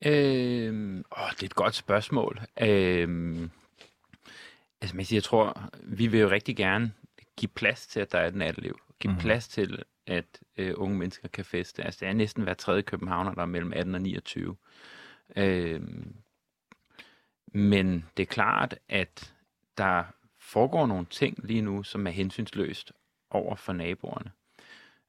[0.05, 2.41] Øh, åh, det er et godt spørgsmål.
[2.61, 3.49] Øh,
[4.81, 6.91] altså, jeg tror, vi vil jo rigtig gerne
[7.37, 8.79] give plads til, at der er et natteliv.
[8.99, 9.19] Give mm.
[9.19, 10.25] plads til, at
[10.57, 11.83] øh, unge mennesker kan feste.
[11.83, 14.55] Altså, det er næsten hver tredje københavner, der er mellem 18 og 29.
[15.35, 15.81] Øh,
[17.47, 19.33] men det er klart, at
[19.77, 20.03] der
[20.39, 22.91] foregår nogle ting lige nu, som er hensynsløst
[23.29, 24.31] over for naboerne.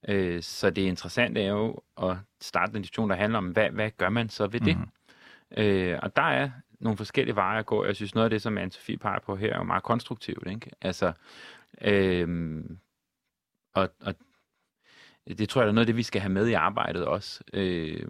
[0.09, 3.90] Øh, så det interessante er jo at starte en diskussion, der handler om, hvad, hvad
[3.90, 4.78] gør man så ved det?
[4.78, 5.62] Mm.
[5.62, 7.85] Øh, og der er nogle forskellige veje at gå.
[7.85, 10.48] Jeg synes, noget af det, som Anne-Sophie peger på her, er jo meget konstruktivt.
[10.50, 10.70] Ikke?
[10.80, 11.12] Altså,
[11.80, 12.64] øh,
[13.74, 14.14] og, og
[15.29, 17.45] det tror jeg er noget af det, vi skal have med i arbejdet også.
[17.53, 18.07] Øh,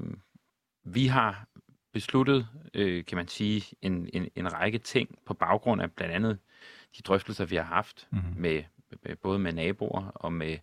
[0.85, 1.47] vi har
[1.93, 6.39] besluttet, øh, kan man sige, en, en, en række ting på baggrund af blandt andet
[6.97, 8.35] de drøftelser, vi har haft mm-hmm.
[8.37, 8.63] med,
[9.03, 10.59] med både med naboer og med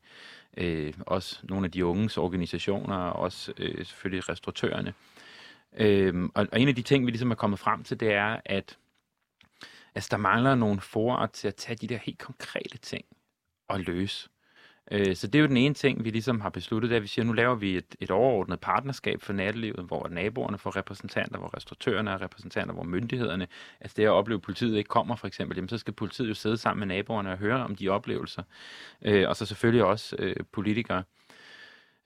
[0.58, 4.94] øh, også nogle af de unges organisationer, og også øh, selvfølgelig restauratørerne.
[5.78, 8.42] Øh, og, og en af de ting, vi ligesom er kommet frem til, det er,
[8.46, 8.78] at
[9.96, 13.06] altså, der mangler nogle forer til at tage de der helt konkrete ting
[13.68, 14.30] og løse.
[14.92, 17.24] Øh, så det er jo den ene ting, vi ligesom har besluttet, at vi siger,
[17.24, 21.58] at nu laver vi et, et overordnet partnerskab for nattelivet, hvor naboerne får repræsentanter, hvor
[21.58, 23.48] restauratørerne er repræsentanter, hvor myndighederne,
[23.82, 26.34] altså det at opleve, at politiet ikke kommer for eksempel, jamen så skal politiet jo
[26.34, 28.44] sidde sammen med naboerne og høre om de oplevelser.
[29.02, 31.04] Øh, og så selvfølgelig også øh, politikere.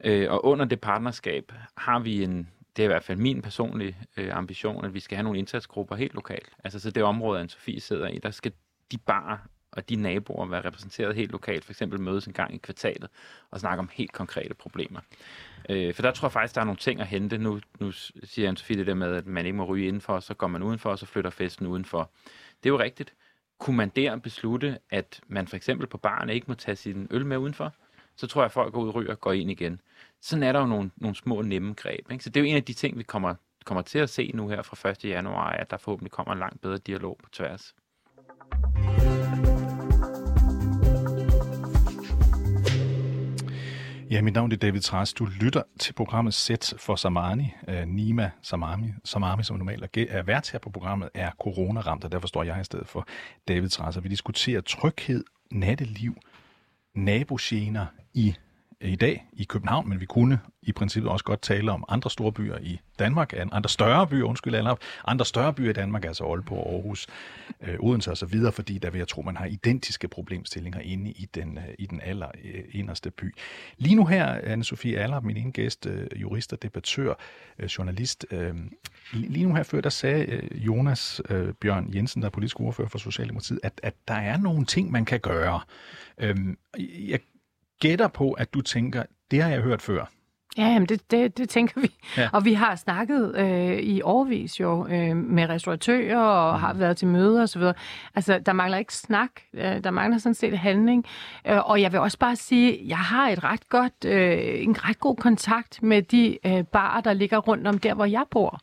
[0.04, 3.98] Øh, og under det partnerskab har vi en, det er i hvert fald min personlige
[4.18, 6.50] øh, ambition, at vi skal have nogle indsatsgrupper helt lokalt.
[6.64, 8.52] Altså så det område, Anne-Sophie sidder i, der skal
[8.92, 9.40] de bare
[9.76, 13.10] og de naboer være repræsenteret helt lokalt, for eksempel mødes en gang i kvartalet
[13.52, 15.00] og snakke om helt konkrete problemer.
[15.70, 17.38] Øh, for der tror jeg faktisk, der er nogle ting at hente.
[17.38, 17.92] Nu, nu
[18.24, 20.90] siger Anne-Sophie det der med, at man ikke må ryge indenfor, så går man udenfor,
[20.90, 22.12] og så flytter festen udenfor.
[22.64, 23.14] Det er jo rigtigt.
[23.60, 27.26] Kunne man der beslutte, at man for eksempel på baren ikke må tage sin øl
[27.26, 27.74] med udenfor,
[28.16, 29.82] så tror jeg, at folk går ud og ryger og går ind igen.
[30.22, 32.12] Sådan er der jo nogle, nogle små nemme greb.
[32.12, 32.24] Ikke?
[32.24, 33.36] Så det er jo en af de ting, vi kommer,
[33.66, 35.06] kommer til at se nu her fra 1.
[35.06, 37.76] januar, at der forhåbentlig kommer en langt bedre dialog på tværs.
[44.12, 45.14] Ja, mit navn er David Træs.
[45.14, 47.54] Du lytter til programmet Sæt for Samani.
[47.68, 52.28] Øh, Nima Samami, Samami, som normalt er vært her på programmet, er corona-ramt, og derfor
[52.28, 53.08] står jeg i stedet for
[53.48, 53.98] David Træs.
[53.98, 56.16] Og vi diskuterer tryghed, natteliv,
[56.96, 58.36] nabogener i
[58.82, 62.10] Øh, i dag i København, men vi kunne i princippet også godt tale om andre
[62.10, 66.24] store byer i Danmark, andre større byer, undskyld, andre, andre større byer i Danmark, altså
[66.24, 67.08] Aalborg, Aarhus,
[67.62, 71.12] øh, Odense og så videre, fordi der vil jeg tro, man har identiske problemstillinger inde
[71.12, 73.36] i den, øh, i den aller øh, inderste by.
[73.78, 77.14] Lige nu her, Anne-Sophie Aller, min ene gæst, øh, jurist og debattør,
[77.60, 78.56] øh, journalist, øh,
[79.14, 82.88] lige nu her før, der sagde øh, Jonas øh, Bjørn Jensen, der er politisk ordfører
[82.88, 85.62] for Socialdemokratiet, at, at der er nogle ting, man kan gøre.
[86.18, 86.36] Øh,
[87.10, 87.20] jeg
[87.80, 90.06] gætter på, at du tænker, det har jeg hørt før.
[90.58, 91.92] Ja, jamen det, det, det tænker vi.
[92.18, 92.30] Ja.
[92.34, 96.62] Og vi har snakket øh, i årvis jo øh, med restauratører og mm.
[96.62, 97.62] har været til møder osv.
[98.16, 99.32] Altså, der mangler ikke snak.
[99.54, 101.06] Øh, der mangler sådan set handling.
[101.48, 105.00] Øh, og jeg vil også bare sige, jeg har et ret godt, øh, en ret
[105.00, 108.60] god kontakt med de øh, barer, der ligger rundt om der, hvor jeg bor.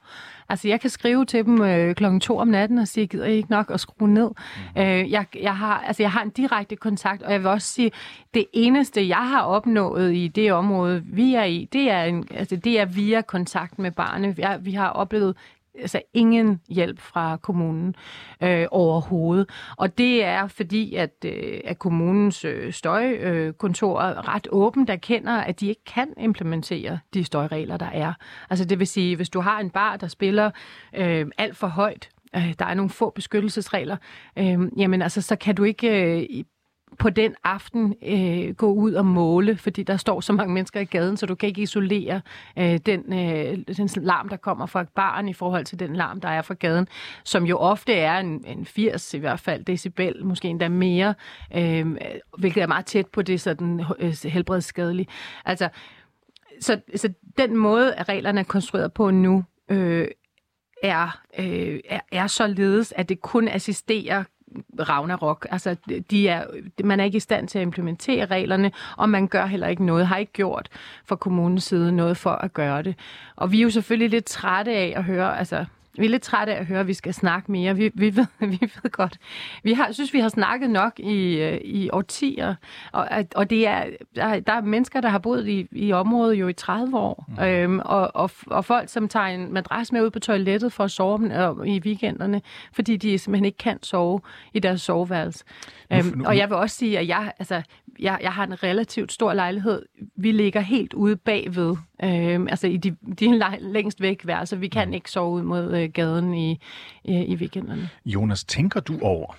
[0.52, 3.32] Altså, jeg kan skrive til dem øh, klokken to om natten og sige, gider I
[3.32, 4.30] ikke nok at skrue ned?
[4.76, 4.82] Mm.
[4.82, 7.90] Øh, jeg, jeg, har, altså, jeg har en direkte kontakt, og jeg vil også sige,
[8.34, 12.56] det eneste, jeg har opnået i det område, vi er i, det er, en, altså,
[12.56, 14.34] det er via kontakt med barne.
[14.38, 15.36] Jeg, vi har oplevet
[15.80, 17.94] altså ingen hjælp fra kommunen
[18.42, 19.50] øh, overhovedet.
[19.76, 25.60] Og det er fordi, at, øh, at kommunens øh, støjkontor øh, ret åbent erkender, at
[25.60, 28.12] de ikke kan implementere de støjregler, der er.
[28.50, 30.50] Altså det vil sige, hvis du har en bar, der spiller
[30.94, 33.96] øh, alt for højt, øh, der er nogle få beskyttelsesregler,
[34.38, 36.44] øh, jamen altså, så kan du ikke øh,
[36.98, 40.84] på den aften øh, gå ud og måle, fordi der står så mange mennesker i
[40.84, 42.20] gaden, så du kan ikke isolere
[42.58, 46.28] øh, den, øh, den larm, der kommer fra barn i forhold til den larm, der
[46.28, 46.88] er fra gaden,
[47.24, 51.14] som jo ofte er en, en 80 i hvert fald decibel, måske endda mere,
[51.56, 51.96] øh,
[52.38, 55.06] hvilket er meget tæt på det sådan øh, helbredsskadelige.
[55.44, 55.68] Altså,
[56.60, 60.08] så, så den måde, at reglerne er konstrueret på nu, øh,
[60.82, 64.24] er, øh, er, er således, at det kun assisterer
[64.80, 65.46] Ragnarok.
[65.50, 65.76] Altså,
[66.10, 66.44] de er,
[66.84, 70.06] man er ikke i stand til at implementere reglerne, og man gør heller ikke noget,
[70.06, 70.68] har ikke gjort
[71.04, 72.94] fra kommunens side noget for at gøre det.
[73.36, 75.64] Og vi er jo selvfølgelig lidt trætte af at høre, altså
[75.98, 77.76] vi er lidt trætte af at høre, at vi skal snakke mere.
[77.76, 79.18] Vi, vi, ved, vi ved godt.
[79.62, 82.54] Vi har, synes, vi har snakket nok i, øh, i årtier.
[82.92, 83.84] Og, og det er,
[84.16, 87.24] der, der er mennesker, der har boet i, i området jo i 30 år.
[87.28, 87.44] Mm.
[87.44, 90.90] Øhm, og, og, og folk, som tager en madras med ud på toilettet for at
[90.90, 94.20] sove øh, i weekenderne, fordi de simpelthen ikke kan sove
[94.54, 95.44] i deres soveværelse.
[95.92, 97.62] Øhm, og jeg vil også sige, at jeg, altså,
[97.98, 99.82] jeg, jeg har en relativt stor lejlighed.
[100.16, 104.56] Vi ligger helt ude bagved, øh, altså i de, de længst væk værelser.
[104.56, 104.94] Vi kan mm.
[104.94, 106.50] ikke sove ud mod øh, gaden i,
[107.08, 107.88] øh, i weekenderne.
[108.06, 109.36] Jonas, tænker du over,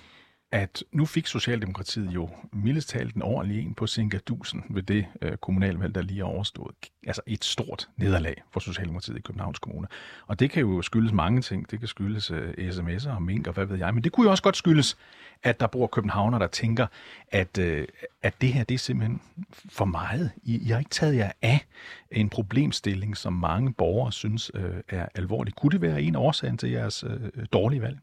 [0.54, 5.36] at nu fik Socialdemokratiet jo mildest talt en ordentlig en på Sinkadusen ved det øh,
[5.36, 6.74] kommunalvalg, der lige er overstået.
[7.06, 9.86] Altså et stort nederlag for Socialdemokratiet i Københavns Kommune.
[10.26, 11.70] Og det kan jo skyldes mange ting.
[11.70, 13.94] Det kan skyldes øh, sms'er og mink og hvad ved jeg.
[13.94, 14.96] Men det kunne jo også godt skyldes,
[15.42, 16.86] at der bor københavner, der tænker,
[17.28, 17.86] at, øh,
[18.22, 19.20] at det her det er simpelthen
[19.68, 20.30] for meget.
[20.42, 21.66] I, I har ikke taget jer af
[22.10, 25.54] en problemstilling, som mange borgere synes øh, er alvorlig.
[25.54, 27.98] Kunne det være en årsag til jeres øh, dårlige valg?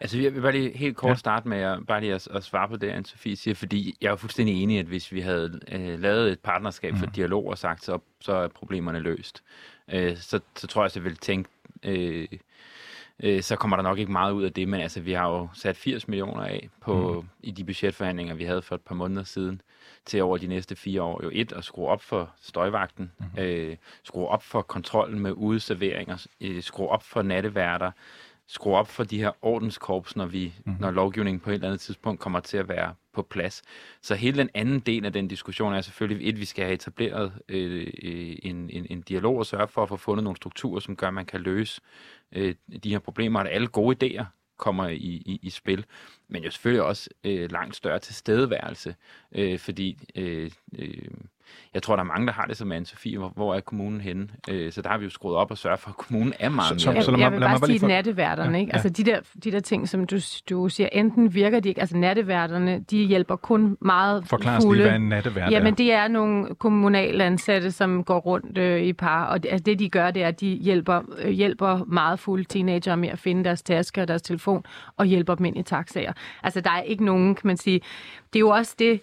[0.00, 1.14] Altså, jeg vil bare lige helt kort ja.
[1.14, 4.16] starte med at, bare lige at, at svare på det, Anne-Sophie siger, fordi jeg er
[4.16, 6.98] fuldstændig enig, at hvis vi havde øh, lavet et partnerskab mm.
[6.98, 9.42] for dialog og sagt, så, så er problemerne løst,
[9.92, 11.50] øh, så, så tror jeg, at jeg vil tænke,
[11.82, 12.28] øh,
[13.20, 15.48] øh, så kommer der nok ikke meget ud af det, men altså, vi har jo
[15.54, 17.28] sat 80 millioner af på, mm.
[17.42, 19.60] i de budgetforhandlinger, vi havde for et par måneder siden,
[20.06, 21.20] til over de næste fire år.
[21.24, 23.42] Jo et, at skrue op for støjvagten, mm.
[23.42, 27.90] øh, skrue op for kontrollen med udeserveringer, øh, skrue op for natteværter,
[28.48, 30.76] skrue op for de her ordenskorps, når, vi, mm.
[30.80, 33.62] når lovgivningen på et eller andet tidspunkt kommer til at være på plads.
[34.02, 37.32] Så hele den anden del af den diskussion er selvfølgelig, et, vi skal have etableret
[37.48, 37.86] øh,
[38.42, 41.14] en, en, en dialog og sørge for at få fundet nogle strukturer, som gør, at
[41.14, 41.80] man kan løse
[42.32, 44.24] øh, de her problemer, at alle gode idéer
[44.56, 45.84] kommer i, i, i spil.
[46.28, 48.94] Men jo selvfølgelig også øh, langt større tilstedeværelse,
[49.32, 51.08] øh, fordi øh, øh,
[51.74, 54.28] jeg tror, der er mange, der har det som Anne-Sophie, hvor, hvor er kommunen henne?
[54.50, 56.80] Øh, så der har vi jo skruet op og sørget for, at kommunen er meget
[56.80, 57.02] så, mere.
[57.02, 57.86] Så, så, jeg, jeg vil bare sige for...
[57.86, 58.72] natteværterne, ja, ikke?
[58.72, 60.18] Altså de der, de der ting, som du,
[60.50, 64.82] du siger, enten virker de ikke, altså natteværterne, de hjælper kun meget Forklar fulde.
[64.82, 68.92] lige, hvad en nattevært Jamen det er nogle kommunale ansatte, som går rundt øh, i
[68.92, 72.18] par, og det, altså, det de gør, det er, at de hjælper, øh, hjælper meget
[72.18, 74.64] fulde teenager med at finde deres taske og deres telefon,
[74.96, 76.12] og hjælper dem ind i taxaer.
[76.42, 77.80] Altså der er ikke nogen, kan man sige,
[78.32, 79.00] det er jo også det,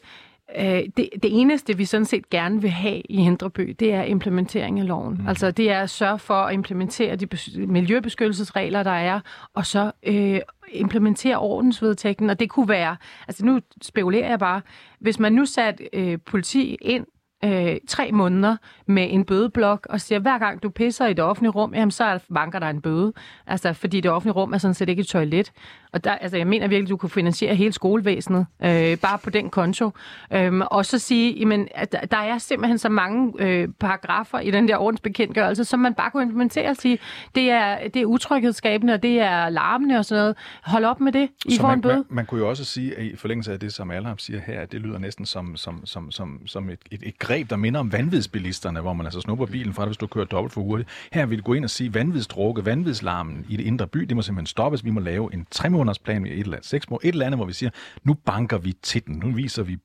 [0.58, 4.80] Øh, det, det eneste, vi sådan set gerne vil have i Hindreby, det er implementering
[4.80, 5.18] af loven.
[5.20, 5.28] Mm.
[5.28, 7.28] Altså det er at sørge for at implementere de
[7.68, 9.20] miljøbeskyttelsesregler, der er,
[9.54, 10.40] og så øh,
[10.72, 12.30] implementere ordensvedtægten.
[12.30, 12.98] Og det kunne være,
[13.28, 14.62] altså nu spekulerer jeg bare,
[15.00, 17.06] hvis man nu satte øh, politi ind
[17.44, 21.52] øh, tre måneder med en bødeblok og siger, hver gang du pisser i det offentlige
[21.52, 23.14] rum, jamen så banker der en bøde.
[23.48, 25.52] Altså, fordi det offentlige rum er sådan set ikke et toilet.
[25.96, 29.50] Og der, altså, jeg mener virkelig, du kunne finansiere hele skolevæsenet, øh, bare på den
[29.50, 29.92] konto.
[30.34, 34.68] Øhm, og så sige, jamen, at der er simpelthen så mange øh, paragrafer i den
[34.68, 37.00] der ordensbekendtgørelse, som man bare kunne implementere og sige,
[37.36, 40.36] det er, det er utryghedsskabende, og det er larmende og sådan noget.
[40.64, 41.30] Hold op med det.
[41.46, 41.96] I så får man, en bøde.
[41.96, 44.62] Man, man kunne jo også sige, at i forlængelse af det, som Alham siger her,
[44.62, 47.80] at det lyder næsten som, som, som, som, som et, et, et greb, der minder
[47.80, 50.90] om vanvidsbilisterne, hvor man altså snupper bilen fra det, hvis du kører dobbelt for hurtigt.
[51.12, 54.48] Her vil gå ind og sige, vanvidsdrukke, vanvidslarmen i det indre by, det må simpelthen
[54.48, 54.86] stoppes.
[54.86, 57.26] Vi må lave en tre måneders plan i et eller andet, seks måneder, et eller
[57.26, 57.70] andet, hvor vi siger,
[58.04, 59.16] nu banker vi til den.
[59.16, 59.78] Nu viser vi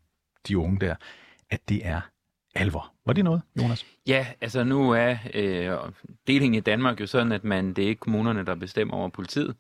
[0.48, 0.94] de unge der,
[1.50, 2.00] at det er
[2.54, 2.92] alvor.
[3.06, 3.86] Var det noget, Jonas?
[4.06, 5.92] Ja, altså nu er øh,
[6.26, 9.56] delingen i Danmark jo sådan, at man, det er ikke kommunerne, der bestemmer over politiet.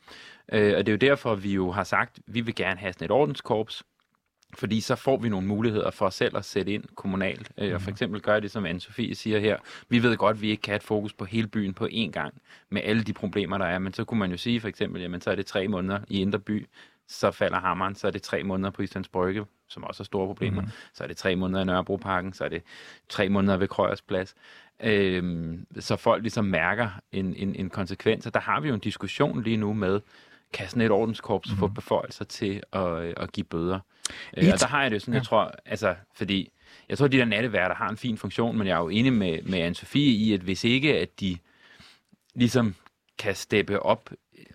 [0.52, 2.92] Øh, og det er jo derfor, vi jo har sagt, at vi vil gerne have
[2.92, 3.82] sådan et ordenskorps,
[4.54, 7.52] fordi så får vi nogle muligheder for os selv at sætte ind kommunalt.
[7.58, 7.64] Mm.
[7.64, 7.94] Og for mhm.
[7.94, 9.56] eksempel gøre det, som Anne-Sophie siger her.
[9.88, 12.10] Vi ved godt, at vi ikke kan have et fokus på hele byen på én
[12.10, 12.34] gang,
[12.70, 13.78] med alle de problemer, der er.
[13.78, 16.20] Men så kunne man jo sige for eksempel, jamen så er det tre måneder i
[16.20, 16.66] Indre By,
[17.08, 20.26] så falder hammeren, så er det tre måneder på Islands Brygge, som også har store
[20.26, 20.62] problemer.
[20.62, 20.68] Mm.
[20.94, 22.62] Så er det tre måneder i Nørrebroparken, så er det
[23.08, 24.34] tre måneder ved Krøjers Plads.
[24.82, 28.26] Øhm, så folk ligesom mærker en, en, en konsekvens.
[28.26, 30.00] Og der har vi jo en diskussion lige nu med,
[30.52, 31.56] kan sådan et ordenskorps mm.
[31.56, 33.80] få beføjelser til at, at give bøder?
[34.36, 35.18] Øh, og der har jeg det sådan, ja.
[35.18, 36.52] jeg tror, altså, fordi
[36.88, 39.12] jeg tror, at de der natteværter har en fin funktion, men jeg er jo enig
[39.12, 41.38] med, med Anne-Sophie i, at hvis ikke, at de
[42.34, 42.74] ligesom
[43.18, 44.10] kan steppe op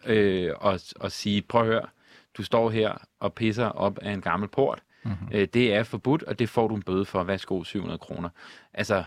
[0.06, 1.86] øh, og, og sige, prøv at høre,
[2.38, 4.84] du står her og pisser op af en gammel port.
[5.04, 5.28] Mm-hmm.
[5.32, 7.24] Øh, det er forbudt, og det får du en bøde for.
[7.24, 8.30] Værsgo, 700 kroner.
[8.74, 9.04] Altså,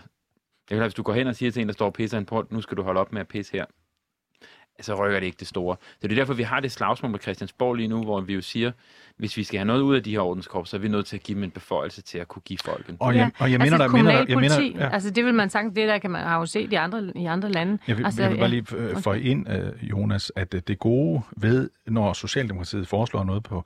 [0.69, 2.27] det er hvis du går hen og siger til en, der står og pisser en
[2.27, 3.65] port, nu skal du holde op med at pisse her
[4.81, 5.77] så rykker det ikke det store.
[6.01, 8.41] Så det er derfor, vi har det slagsmål med Christiansborg lige nu, hvor vi jo
[8.41, 8.73] siger,
[9.17, 11.17] hvis vi skal have noget ud af de her ordenskorps, så er vi nødt til
[11.17, 13.59] at give dem en beføjelse til at kunne give folk en Og jeg, og jeg
[13.59, 14.89] mener, altså, der, jeg mener, ja.
[14.93, 17.25] altså det vil man sagt, det der kan man have jo set i andre, i
[17.25, 17.79] andre lande.
[17.89, 20.79] Jeg vil, altså, jeg vil bare lige øh, få ind, uh, Jonas, at uh, det
[20.79, 23.65] gode ved, når Socialdemokratiet foreslår noget på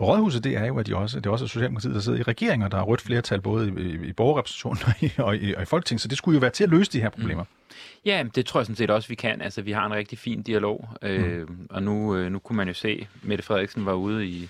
[0.00, 2.22] på Rådhuset, det er jo, at de også, det er også Socialdemokratiet, der sidder i
[2.22, 5.62] regeringer, der har rødt flertal både i, i, i borgerrepræsentationen og i, og, i, og
[5.62, 7.42] i Folketinget, så det skulle jo være til at løse de her problemer.
[7.42, 7.74] Mm.
[8.04, 9.42] Ja, det tror jeg sådan set også, vi kan.
[9.42, 11.66] Altså, vi har en rigtig fin dialog, øh, mm.
[11.70, 14.48] og nu, øh, nu kunne man jo se, Mette Frederiksen var ude i,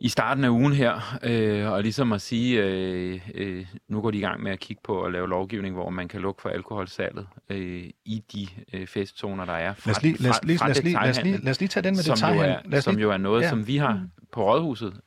[0.00, 4.18] i starten af ugen her, øh, og ligesom at sige, øh, øh, nu går de
[4.18, 7.26] i gang med at kigge på at lave lovgivning, hvor man kan lukke for alkoholsalget
[7.50, 9.74] øh, i de øh, festzoner, der er.
[9.74, 11.60] Fra, lad, os lige, lad, os lige, lad, os lige, lad, os lige, lad os
[11.60, 12.70] lige tage den med som detaljhandel.
[12.70, 13.48] Jo er, som jo er noget, ja.
[13.48, 15.00] som vi har på Rådhuset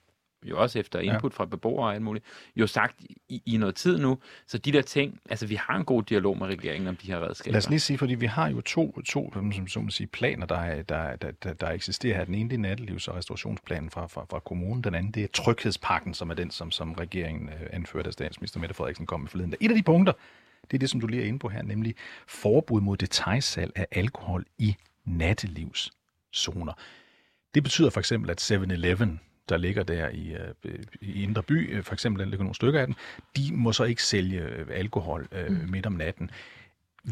[0.46, 1.38] jo også efter input ja.
[1.38, 2.26] fra beboere og alt muligt,
[2.56, 2.96] jo sagt
[3.30, 4.18] i, i noget tid nu.
[4.48, 7.28] Så de der ting, altså vi har en god dialog med regeringen om de her
[7.28, 7.52] redskaber.
[7.52, 10.84] Lad os lige sige, fordi vi har jo to, to som, som sige, planer, der,
[10.84, 12.26] der, der, der, der eksisterer her.
[12.26, 14.84] Den ene det er nattelivs- og restaurationsplanen fra, fra, fra kommunen.
[14.84, 18.60] Den anden det er tryghedspakken, som er den, som, som regeringen øh, anførte af statsminister
[18.60, 19.54] Mette Frederiksen kom med forleden.
[19.60, 20.14] Et af de punkter,
[20.72, 21.96] det er det, som du lige er inde på her, nemlig
[22.28, 24.76] forbud mod detaljsalg af alkohol i
[25.06, 26.74] nattelivszoner.
[27.54, 30.34] Det betyder for eksempel, at 7-Eleven, der ligger der i,
[30.66, 32.96] øh, i Indre By, øh, for eksempel, der ligger nogle stykker af den,
[33.38, 35.70] de må så ikke sælge øh, alkohol øh, mm.
[35.70, 36.32] midt om natten.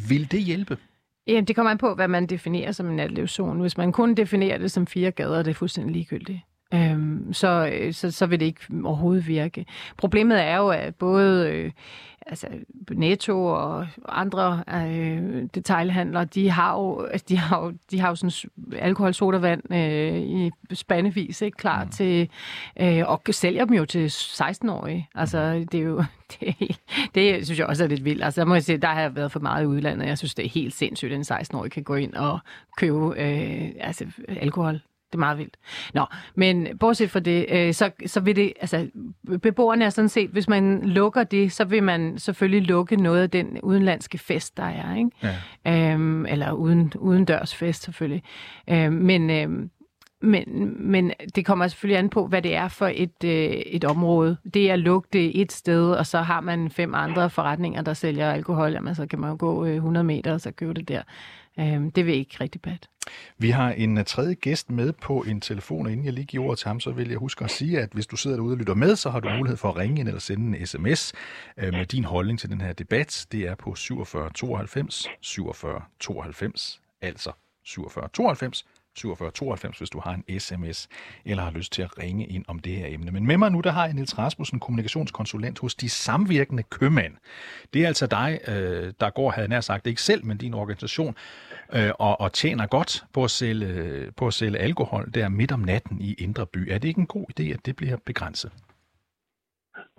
[0.10, 0.78] Vil det hjælpe?
[1.28, 3.62] Jamen, det kommer an på, hvad man definerer som en nattelivszone.
[3.62, 6.40] Hvis man kun definerer det som fire gader, det er fuldstændig ligegyldigt
[6.74, 9.66] øhm, så, så, så vil det ikke overhovedet virke.
[9.98, 11.72] Problemet er jo, at både øh,
[12.26, 12.48] altså
[12.92, 18.16] Netto og andre øh, detailhandlere, de har jo, altså, de har jo, de har jo
[18.16, 21.90] sådan alkoholsodavand øh, i spandevis, ikke klar mm.
[21.90, 22.30] til,
[22.80, 25.10] øh, og sælger dem jo til 16-årige.
[25.16, 26.04] Altså, det er jo,
[26.40, 26.56] det,
[27.16, 28.24] det synes jeg også er lidt vildt.
[28.24, 30.08] Altså, der må jeg sige, der har jeg været for meget i udlandet.
[30.08, 32.40] Jeg synes, det er helt sindssygt, at en 16-årig kan gå ind og
[32.78, 34.82] købe øh, altså, alkohol
[35.12, 35.58] det er meget vildt.
[35.94, 38.88] Nå, men bortset fra det, øh, så, så vil det, altså,
[39.42, 43.30] beboerne er sådan set, hvis man lukker det, så vil man selvfølgelig lukke noget af
[43.30, 45.12] den udenlandske fest, der er, ikke?
[45.66, 45.94] Ja.
[45.94, 48.24] Øhm, eller uden, uden dørs fest, selvfølgelig.
[48.70, 49.70] Øhm, men, øhm,
[50.22, 54.38] men, men det kommer selvfølgelig an på, hvad det er for et, øh, et område.
[54.54, 57.94] Det er at lukke det et sted, og så har man fem andre forretninger, der
[57.94, 60.88] sælger alkohol, jamen så kan man jo gå øh, 100 meter og så købe det
[60.88, 61.02] der.
[61.60, 62.88] Øh, det vil ikke rigtig pat.
[63.38, 66.46] Vi har en uh, tredje gæst med på en telefon, og inden jeg lige giver
[66.46, 68.58] ordet til ham, så vil jeg huske at sige, at hvis du sidder derude og
[68.58, 71.14] lytter med, så har du mulighed for at ringe ind eller sende en sms
[71.58, 73.26] uh, med din holdning til den her debat.
[73.32, 77.32] Det er på 47 92 47 92, altså
[77.64, 80.90] 47 92 47 92, hvis du har en sms
[81.26, 83.12] eller har lyst til at ringe ind om det her emne.
[83.12, 87.14] Men med mig nu, der har jeg Niels Rasmussen, kommunikationskonsulent hos De Samvirkende Købmænd.
[87.74, 91.16] Det er altså dig, øh, der går, havde nær sagt, ikke selv, men din organisation,
[91.76, 95.60] øh, og, og tjener godt på at, sælge, på at sælge alkohol der midt om
[95.60, 96.72] natten i Indre By.
[96.72, 98.52] Er det ikke en god idé, at det bliver begrænset?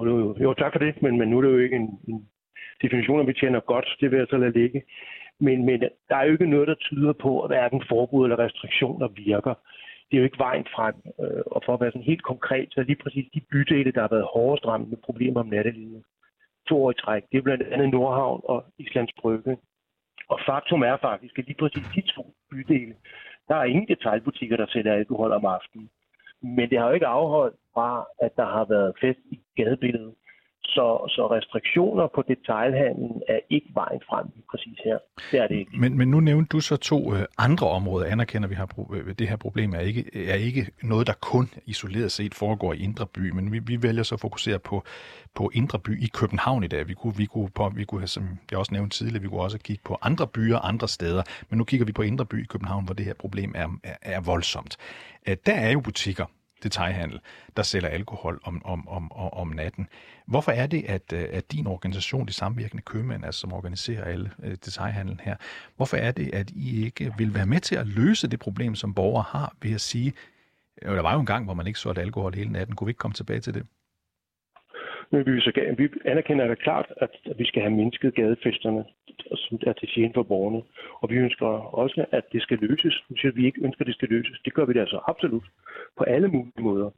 [0.00, 2.28] Jo, jo tak for det, men, men nu er det jo ikke en, en
[2.82, 3.96] definition, om vi tjener godt.
[4.00, 4.82] Det vil jeg så lade ligge.
[5.46, 9.08] Men, men der er jo ikke noget, der tyder på, at hverken forbud eller restriktioner
[9.08, 9.54] virker.
[10.06, 10.94] Det er jo ikke vejen frem.
[11.22, 14.00] Øh, og for at være sådan helt konkret, så er lige præcis de bydele, der
[14.00, 16.02] har været hårdest ramt med problemer om nattelivet,
[16.68, 19.56] to år i træk, det er blandt andet Nordhavn og Islands Brygge.
[20.28, 22.94] Og faktum er faktisk, at lige præcis de to bydele,
[23.48, 25.90] der er ingen detaljbutikker, der sælger alkohol om aftenen.
[26.42, 30.14] Men det har jo ikke afholdt fra, at der har været fest i gadebilledet.
[30.64, 34.98] Så, så restriktioner på detailhandlen er ikke vejen frem præcis her.
[35.30, 35.70] Det er det ikke.
[35.78, 38.06] Men, men nu nævnte du så to øh, andre områder.
[38.06, 42.12] Anerkender vi har øh, det her problem er ikke, er ikke noget, der kun isoleret
[42.12, 44.84] set foregår i Indre By, men vi, vi vælger så at fokusere på,
[45.34, 46.88] på Indre By i København i dag.
[46.88, 49.40] Vi kunne, vi kunne, på, vi kunne have, som jeg også nævnte tidligere, vi kunne
[49.40, 52.46] også kigge på andre byer, andre steder, men nu kigger vi på Indre By i
[52.46, 54.76] København, hvor det her problem er, er, er voldsomt.
[55.28, 56.26] Øh, der er jo butikker,
[56.62, 57.20] detailhandel,
[57.56, 59.86] der sælger alkohol om, om, om, om natten.
[60.26, 64.30] Hvorfor er det, at, øh, at din organisation, de samvirkende købmænd, altså, som organiserer alle
[64.42, 65.36] øh, detailhandlen her,
[65.76, 68.94] hvorfor er det, at I ikke vil være med til at løse det problem, som
[68.94, 70.12] borgere har, ved at sige,
[70.82, 72.76] øh, der var jo en gang, hvor man ikke solgte alkohol hele natten.
[72.76, 73.66] Kunne vi ikke komme tilbage til det?
[75.12, 78.84] Men vi, så, vi anerkender da klart, at, at vi skal have mindsket gadefesterne,
[79.34, 80.62] som er til tjene for borgerne.
[81.00, 81.46] Og vi ønsker
[81.82, 83.04] også, at det skal løses.
[83.08, 84.40] Vi siger, at vi ikke ønsker, at det skal løses.
[84.44, 85.44] Det gør vi da altså absolut
[85.98, 86.90] på alle mulige måder.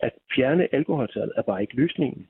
[0.00, 2.28] At fjerne alkoholsalget er bare ikke løsningen.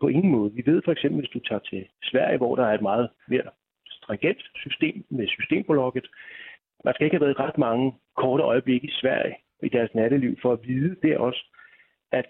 [0.00, 0.52] På ingen måde.
[0.54, 3.50] Vi ved for eksempel, hvis du tager til Sverige, hvor der er et meget mere
[3.90, 6.06] stringent system med systembolaget.
[6.84, 10.52] Man skal ikke have været ret mange korte øjeblikke i Sverige i deres natteliv for
[10.52, 11.42] at vide det også,
[12.12, 12.26] at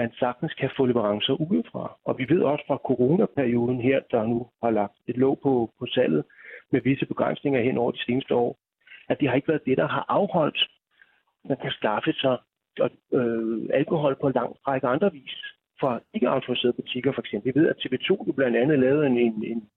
[0.00, 1.84] man sagtens kan få leverancer udefra.
[2.04, 5.86] Og vi ved også fra coronaperioden her, der nu har lagt et låg på, på
[5.86, 6.24] salget
[6.72, 8.58] med visse begrænsninger hen over de seneste år,
[9.08, 10.60] at det har ikke været det, der har afholdt,
[11.44, 12.36] man kan skaffe sig
[13.12, 15.36] øh, alkohol på en lang række andre vis
[15.80, 17.54] fra ikke autoriserede butikker for eksempel.
[17.54, 19.68] Vi ved, at TV2 jo blandt andet lavede en, en, en,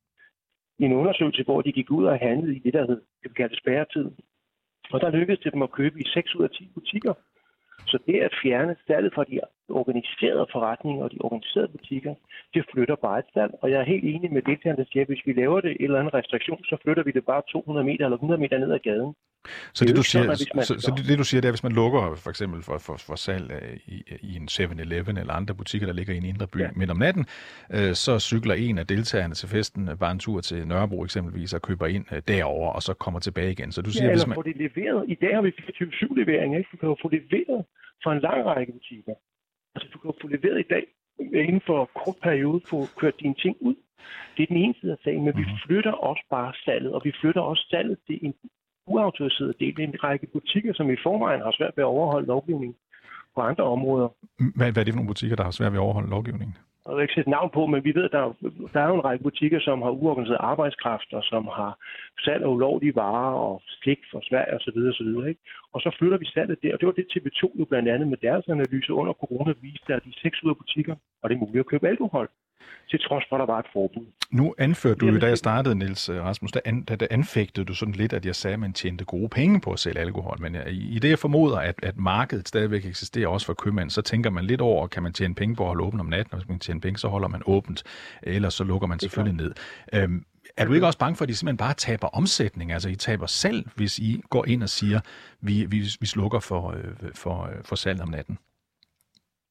[0.79, 4.05] en undersøgelse, hvor de gik ud og handlede i det, der hed, det kaldes spærretid.
[4.91, 7.13] Og der lykkedes det dem at købe i 6 ud af 10 butikker.
[7.88, 12.13] Så det at fjerne salget fra de organiserede forretninger og de organiserede butikker,
[12.53, 13.53] det flytter bare et salg.
[13.62, 15.84] Og jeg er helt enig med deltagerne, der siger, at hvis vi laver det en
[15.84, 18.80] eller anden restriktion, så flytter vi det bare 200 meter eller 100 meter ned ad
[18.80, 19.13] gaden.
[19.74, 21.63] Så det, det, du siger, sådan, så, så det, det, du siger, det er, hvis
[21.63, 23.45] man lukker for eksempel for, for, for salg
[23.86, 26.70] i, i en 7-Eleven eller andre butikker, der ligger i en indre by ja.
[26.76, 27.26] midt om natten,
[27.76, 31.61] øh, så cykler en af deltagerne til festen bare en tur til Nørrebro eksempelvis og
[31.61, 33.72] køber ind øh, derover og så kommer tilbage igen.
[33.72, 34.36] Så du siger, ja, hvis man...
[34.36, 35.05] få det leveret.
[35.07, 36.70] I dag har vi 24-7 levering, ikke?
[36.72, 37.65] Du kan jo få leveret
[38.03, 39.13] fra en lang række butikker.
[39.80, 40.86] Altså, du kan få leveret i dag,
[41.43, 43.75] inden for kort periode få kørt dine ting ud.
[44.38, 45.57] Det er den ene side af sagen, men vi Mhm.
[45.65, 48.34] flytter også bare salget, og vi flytter også salget til en
[48.88, 49.73] uautoriseret del.
[49.82, 52.75] Er en række butikker, som i forvejen har svært ved at overholde lovgivningen
[53.36, 54.07] på andre områder.
[54.55, 56.55] Hvad, hvad er det for nogle butikker, der har svært ved at overholde lovgivningen?
[56.89, 58.23] Og jeg vil ikke sætte navn på, men vi ved, at der,
[58.73, 61.71] der er jo en række butikker, som har uorganiseret arbejdskraft, og som har
[62.25, 64.77] salg af ulovlige varer og slik fra Sverige osv.
[64.91, 65.09] osv.
[65.29, 65.41] Ikke?
[65.73, 68.17] Og så flytter vi salget der, og det var det TV2 jo blandt andet med
[68.17, 71.59] deres analyse under corona viste, at de seks ud af butikker, og det er muligt
[71.59, 72.27] at købe alkohol,
[72.89, 74.05] til trods for, at der var et forbud.
[74.32, 77.66] Nu anførte du jo, da jeg startede, Niels øh, Rasmus, der, an, der, der anfægtede
[77.66, 80.38] du sådan lidt, at jeg sagde, at man tjente gode penge på at sælge alkohol.
[80.41, 83.89] Men jeg, i i det, jeg formoder, at, at markedet stadigvæk eksisterer også for købmænd,
[83.89, 86.34] så tænker man lidt over, kan man tjene penge på at holde åbent om natten,
[86.34, 87.84] og hvis man kan tjene penge, så holder man åbent,
[88.24, 89.53] ellers så lukker man selvfølgelig ned.
[89.93, 90.26] Øhm,
[90.57, 92.72] er du ikke også bange for, at de simpelthen bare taber omsætning?
[92.72, 94.99] Altså, I taber selv, hvis I går ind og siger,
[95.41, 98.38] vi, vi, vi slukker for, øh, for, øh, for salg om natten.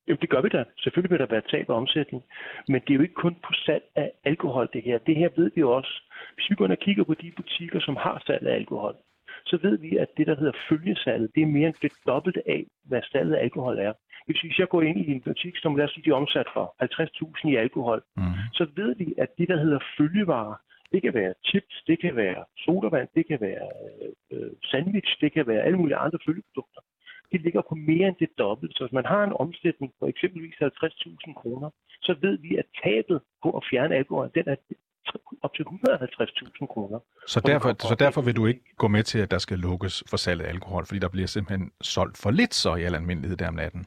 [0.08, 0.64] Jamen, det gør vi da.
[0.78, 2.22] Selvfølgelig vil der være tab af omsætning.
[2.68, 4.98] Men det er jo ikke kun på salg af alkohol, det her.
[4.98, 6.02] Det her ved vi også.
[6.34, 8.94] Hvis vi går ind og kigger på de butikker, som har salg af alkohol,
[9.46, 12.64] så ved vi, at det, der hedder følgesalget, det er mere end det dobbelte af,
[12.84, 13.92] hvad salget af alkohol er.
[14.26, 16.46] Hvis hvis jeg går ind i en butik, som lad os sige, de er omsat
[16.52, 18.22] for 50.000 i alkohol, Mm.
[18.52, 20.54] så ved vi, at det, der hedder følgevarer,
[20.92, 23.66] det kan være chips, det kan være sodavand, det kan være
[24.32, 26.80] øh, sandwich, det kan være alle mulige andre følgeprodukter.
[27.32, 28.74] Det ligger på mere end det dobbelte.
[28.76, 31.70] Så hvis man har en omsætning på eksempelvis 50.000 kroner,
[32.02, 34.56] så ved vi, at tabet på at fjerne alkohol, den er
[35.42, 36.98] op til 150.000 kroner.
[37.26, 40.16] Så derfor, så derfor vil du ikke gå med til, at der skal lukkes for
[40.16, 43.48] salget af alkohol, fordi der bliver simpelthen solgt for lidt så i al almindelighed der
[43.48, 43.86] om natten.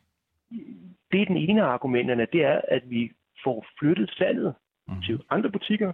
[1.11, 3.11] Det er den ene af argumenterne, det er, at vi
[3.43, 4.53] får flyttet salget
[4.87, 5.01] Mhm.
[5.01, 5.93] til andre butikker.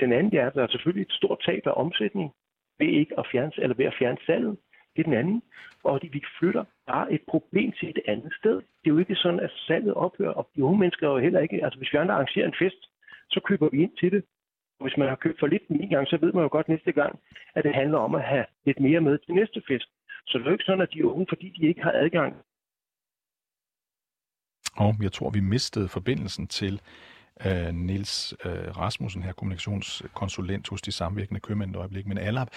[0.00, 2.30] Den anden er, at der er selvfølgelig et stort tab af omsætning
[2.78, 4.56] ved ikke at fjerne, eller ved at fjerne salget
[5.00, 5.42] i den anden.
[5.84, 8.56] Og de, vi flytter bare et problem til et andet sted.
[8.56, 11.40] Det er jo ikke sådan, at salget ophører, og de unge mennesker er jo heller
[11.40, 11.64] ikke...
[11.64, 12.82] Altså, hvis vi andre arrangerer en fest,
[13.30, 14.24] så køber vi ind til det.
[14.78, 16.92] Og hvis man har købt for lidt en gang, så ved man jo godt næste
[16.92, 17.18] gang,
[17.54, 19.88] at det handler om at have lidt mere med til næste fest.
[20.26, 22.34] Så det er jo ikke sådan, at de unge, fordi de ikke har adgang
[24.76, 26.80] Og jeg tror, vi mistede forbindelsen til
[27.46, 32.06] øh, Niels øh, Rasmussen, her kommunikationskonsulent hos de samvirkende købmænd et øjeblik.
[32.06, 32.48] Men Alap,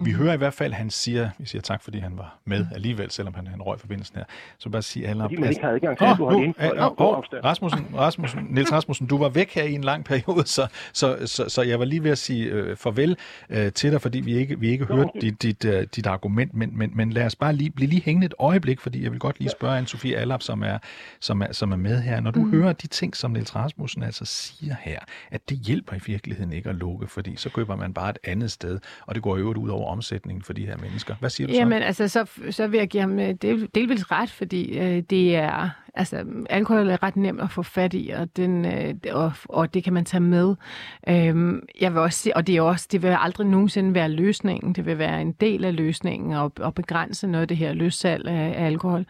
[0.00, 3.10] vi hører i hvert fald, han siger, vi siger tak, fordi han var med alligevel,
[3.10, 4.24] selvom han, han røg forbindelsen her.
[4.58, 5.30] Så bare sige, Alap...
[5.30, 7.40] fordi man ikke har adgang til Åh, alkohol nu, inden for.
[7.44, 11.48] Rasmussen, Rasmussen, Niels Rasmussen, du var væk her i en lang periode, så, så, så,
[11.48, 13.16] så jeg var lige ved at sige øh, farvel
[13.50, 15.20] øh, til dig, fordi vi ikke, vi ikke Nå, hørte okay.
[15.20, 18.26] dit, dit, øh, dit argument, men, men, men lad os bare lige blive lige hængende
[18.26, 20.78] et øjeblik, fordi jeg vil godt lige spørge Anne-Sophie Allap, som er,
[21.20, 22.20] som, er, som er med her.
[22.20, 22.50] Når du mm.
[22.50, 24.98] hører de ting, som Niels Rasmussen altså siger her,
[25.30, 28.50] at det hjælper i virkeligheden ikke at lukke, fordi så køber man bare et andet
[28.50, 31.14] sted, og det går jo ud over omsætningen for de her mennesker.
[31.20, 31.58] Hvad siger du så?
[31.58, 35.36] Jamen, altså, så, så vil jeg give ham øh, del, delvis ret, fordi øh, det
[35.36, 39.74] er, altså, alkohol er ret nemt at få fat i, og, den, øh, og, og
[39.74, 40.54] det kan man tage med.
[41.08, 44.72] Øhm, jeg vil også sige, og det er også, det vil aldrig nogensinde være løsningen.
[44.72, 48.28] Det vil være en del af løsningen at, at begrænse noget af det her løssalg
[48.28, 49.06] af, af alkohol.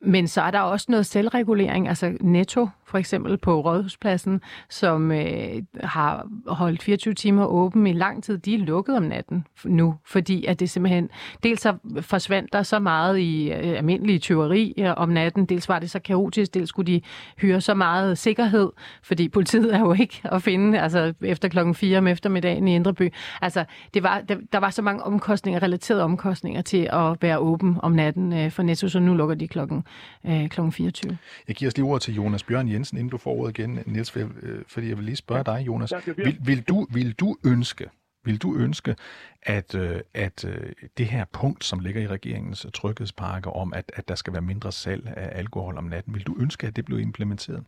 [0.00, 4.40] Men så er der også noget selvregulering, altså Netto for eksempel på Rådhuspladsen,
[4.70, 8.38] som øh, har holdt 24 timer åben i lang tid.
[8.38, 11.08] De er lukket om natten nu, fordi at det simpelthen,
[11.42, 15.78] dels så forsvandt der så meget i øh, almindelige tyveri øh, om natten, dels var
[15.78, 17.00] det så kaotisk, dels skulle de
[17.38, 18.70] hyre så meget sikkerhed,
[19.02, 23.12] fordi politiet er jo ikke at finde altså efter klokken 4 om eftermiddagen i Indreby.
[23.42, 27.76] Altså, det var, der, der var så mange omkostninger, relaterede omkostninger til at være åben
[27.82, 29.84] om natten øh, for Netto, så nu lukker de klokken,
[30.26, 31.18] øh, klokken 24.
[31.48, 34.10] Jeg giver os lige ordet til Jonas Bjørn Jensen, inden du får ordet igen, Niels,
[34.10, 35.90] for jeg- øh, fordi jeg vil lige spørge dig, Jonas.
[36.24, 37.86] Vil, vil, du, vil du ønske,
[38.24, 38.96] vil du ønske,
[39.42, 44.08] at, øh, at øh, det her punkt, som ligger i regeringens tryghedspakke om, at, at
[44.08, 47.00] der skal være mindre salg af alkohol om natten, vil du ønske, at det blev
[47.00, 47.64] implementeret?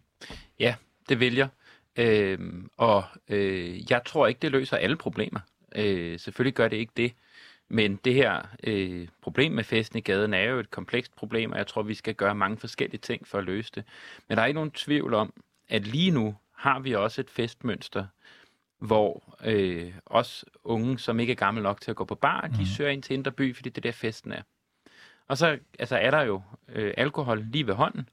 [0.59, 0.75] Ja,
[1.09, 1.49] det vil jeg.
[1.97, 5.41] Øhm, og øh, jeg tror ikke, det løser alle problemer.
[5.77, 7.13] Øh, selvfølgelig gør det ikke det.
[7.73, 11.59] Men det her øh, problem med festen i gaden er jo et komplekst problem, og
[11.59, 13.85] jeg tror, vi skal gøre mange forskellige ting for at løse det.
[14.29, 15.33] Men der er ikke nogen tvivl om,
[15.69, 18.07] at lige nu har vi også et festmønster,
[18.79, 22.75] hvor øh, os unge, som ikke er gamle nok til at gå på bar, de
[22.77, 24.43] søger ind til Indre By, fordi det er der festen er.
[25.29, 28.09] Og så altså, er der jo øh, alkohol lige ved hånden,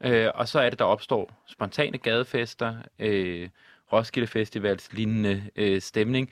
[0.00, 3.48] øh, og så er det, der opstår spontane gadefester, øh,
[3.92, 6.30] Roskilde Festivals lignende øh, stemning.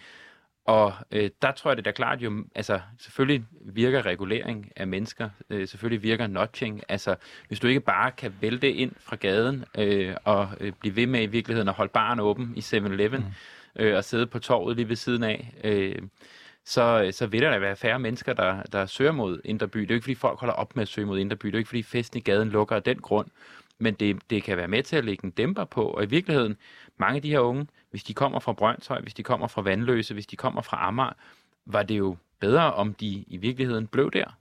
[0.64, 4.86] Og øh, der tror jeg, det er da klart jo, altså selvfølgelig virker regulering af
[4.86, 6.82] mennesker, øh, selvfølgelig virker notching.
[6.88, 7.14] Altså
[7.48, 11.22] hvis du ikke bare kan vælte ind fra gaden øh, og øh, blive ved med
[11.22, 13.82] i virkeligheden at holde baren åben i 7-Eleven mm.
[13.82, 15.96] øh, og sidde på torvet lige ved siden af, øh,
[16.64, 19.80] så, så vil der da være færre mennesker, der, der søger mod Indre By.
[19.80, 21.46] Det er jo ikke, fordi folk holder op med at søge mod Indre By.
[21.46, 23.28] Det er jo ikke, fordi festen i gaden lukker af den grund.
[23.78, 26.56] men det, det kan være med til at lægge en dæmper på, og i virkeligheden,
[27.00, 30.14] mange af de her unge, hvis de kommer fra Brøndshøj, hvis de kommer fra Vandløse,
[30.14, 31.12] hvis de kommer fra Amager,
[31.66, 34.36] var det jo bedre, om de i virkeligheden blev der.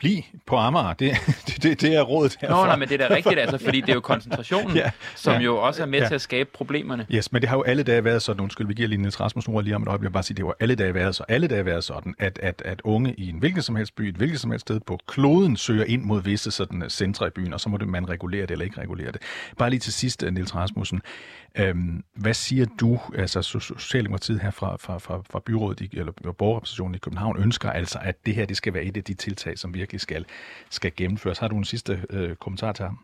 [0.00, 0.92] Bliv på Amager.
[0.92, 1.16] Det,
[1.62, 2.56] det, det er rådet herfra.
[2.56, 5.34] Nå, nej, men det er da rigtigt, altså, fordi det er jo koncentrationen, ja, som
[5.34, 6.08] ja, jo også er med ja.
[6.08, 7.06] til at skabe problemerne.
[7.14, 9.48] Yes, men det har jo alle dage været sådan, undskyld, vi giver lige Niels Rasmus
[9.48, 11.64] ord lige om et øjeblik, bare sige, det har alle dage været så, alle dage
[11.64, 14.50] været sådan, at, at, at unge i en hvilken som helst by, et hvilket som
[14.50, 17.76] helst sted på kloden søger ind mod visse sådan centre i byen, og så må
[17.76, 19.22] det, man regulere det eller ikke regulere det.
[19.58, 21.02] Bare lige til sidst, Niels Rasmussen.
[21.58, 26.94] Øhm, hvad siger du, altså Socialdemokratiet her fra, fra, fra, fra byrådet, i, eller borgerrepræsentationen
[26.94, 29.74] i København, ønsker altså, at det her det skal være et af de tiltag, som
[29.74, 30.24] virkelig skal,
[30.70, 31.38] skal gennemføres.
[31.38, 32.98] Har du en sidste øh, kommentar til ham?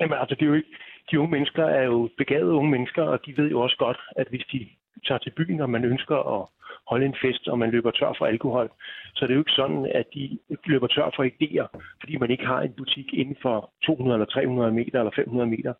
[0.00, 0.74] Jamen altså, det er jo ikke,
[1.10, 4.28] de unge mennesker er jo begavede unge mennesker, og de ved jo også godt, at
[4.28, 4.68] hvis de
[5.06, 6.48] tager til byen, og man ønsker at
[6.90, 8.70] holde en fest, og man løber tør for alkohol,
[9.14, 11.66] så det er jo ikke sådan, at de løber tør for idéer,
[12.00, 15.72] fordi man ikke har en butik inden for 200 eller 300 meter eller 500 meter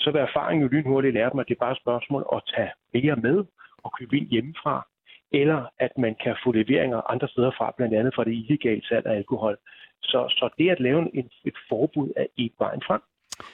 [0.00, 2.70] så vil erfaringen jo lynhurtigt lære dem, at det er bare et spørgsmål at tage
[2.94, 3.44] mere med
[3.84, 4.86] og købe ind hjemmefra,
[5.32, 9.06] eller at man kan få leveringer andre steder fra, blandt andet fra det illegale salg
[9.06, 9.56] af alkohol.
[10.02, 13.02] Så, så det at lave en, et forbud er ikke vejen frem,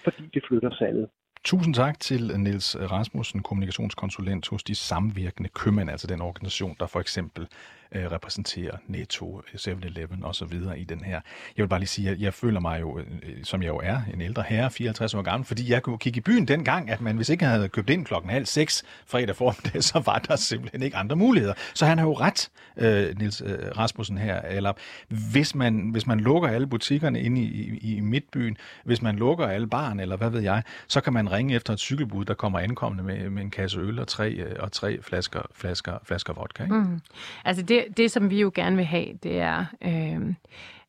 [0.05, 1.09] fordi det flytter salget.
[1.45, 7.01] Tusind tak til Niels Rasmussen, kommunikationskonsulent hos de samvirkende købmænd, altså den organisation, der for
[7.01, 7.49] eksempel
[7.95, 11.21] øh, repræsenterer Netto, 7-Eleven og så videre i den her.
[11.57, 13.05] Jeg vil bare lige sige, at jeg føler mig jo, øh,
[13.43, 16.21] som jeg jo er, en ældre herre, 54 år gammel, fordi jeg kunne kigge i
[16.21, 20.03] byen dengang, at man hvis ikke havde købt ind klokken halv seks fredag formiddag, så
[20.07, 21.55] var der simpelthen ikke andre muligheder.
[21.75, 24.73] Så han har jo ret, øh, Nils øh, Rasmussen her, eller
[25.09, 29.47] hvis man, hvis man lukker alle butikkerne inde i, i, i midtbyen, hvis man lukker
[29.47, 32.59] alle barn, eller hvad ved jeg, så kan man ringe efter et cykelbud, der kommer
[32.59, 36.63] ankommende med, med en kasse øl og tre, øh, og tre flasker, flasker, flasker vodka.
[36.63, 36.75] Ikke?
[36.75, 37.01] Mm.
[37.45, 40.35] Altså det, det, som vi jo gerne vil have, det er, øh,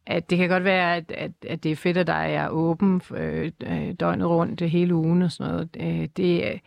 [0.05, 3.01] at det kan godt være, at, at, at det er fedt, at der er åben
[3.15, 5.69] øh, øh døgnet rundt hele ugen og sådan noget.
[5.79, 6.61] Øh, det,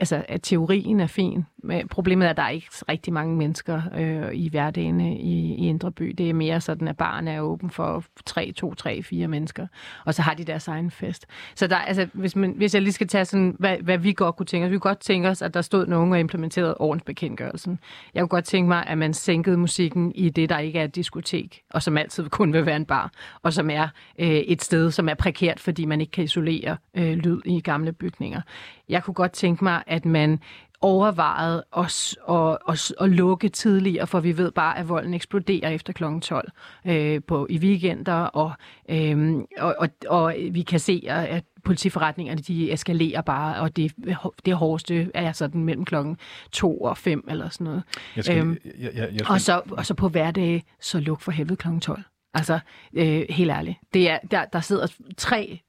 [0.00, 3.82] altså, at teorien er fin, men problemet er, at der er ikke rigtig mange mennesker
[3.98, 6.14] øh, i hverdagen øh, i, i Indre By.
[6.18, 9.66] Det er mere sådan, at barn er åben for 3, 2, 3, 4 mennesker,
[10.04, 11.26] og så har de deres egen fest.
[11.54, 14.36] Så der, altså, hvis, man, hvis jeg lige skal tage sådan, hvad, hvad vi godt
[14.36, 17.78] kunne tænke os, vi kunne godt tænke os, at der stod nogen og implementerede ordensbekendtgørelsen.
[18.14, 20.94] Jeg kunne godt tænke mig, at man sænkede musikken i det, der ikke er et
[20.94, 23.10] diskotek, og som altid kun vil være en bar,
[23.42, 27.12] og som er øh, et sted, som er prekært, fordi man ikke kan isolere øh,
[27.12, 28.40] lyd i gamle bygninger.
[28.88, 30.40] Jeg kunne godt tænke mig, at man
[30.84, 35.92] overvejet os at, at, at lukke tidligere, for vi ved bare, at volden eksploderer efter
[35.92, 36.04] kl.
[36.22, 36.50] 12
[36.86, 38.52] øh, på, i weekender, og,
[38.88, 43.92] øh, og, og, og vi kan se, at politiforretningerne de eskalerer bare, og det,
[44.44, 46.16] det hårdeste er sådan mellem klokken
[46.52, 47.82] 2 og 5 eller sådan noget.
[48.16, 49.32] Jeg skal, øhm, jeg, jeg, jeg skal...
[49.32, 52.02] Og, så, og så på hverdage, så luk for helvede klokken 12.
[52.34, 52.58] Altså,
[52.94, 53.78] øh, helt ærligt.
[53.94, 55.60] Det er, der, der sidder tre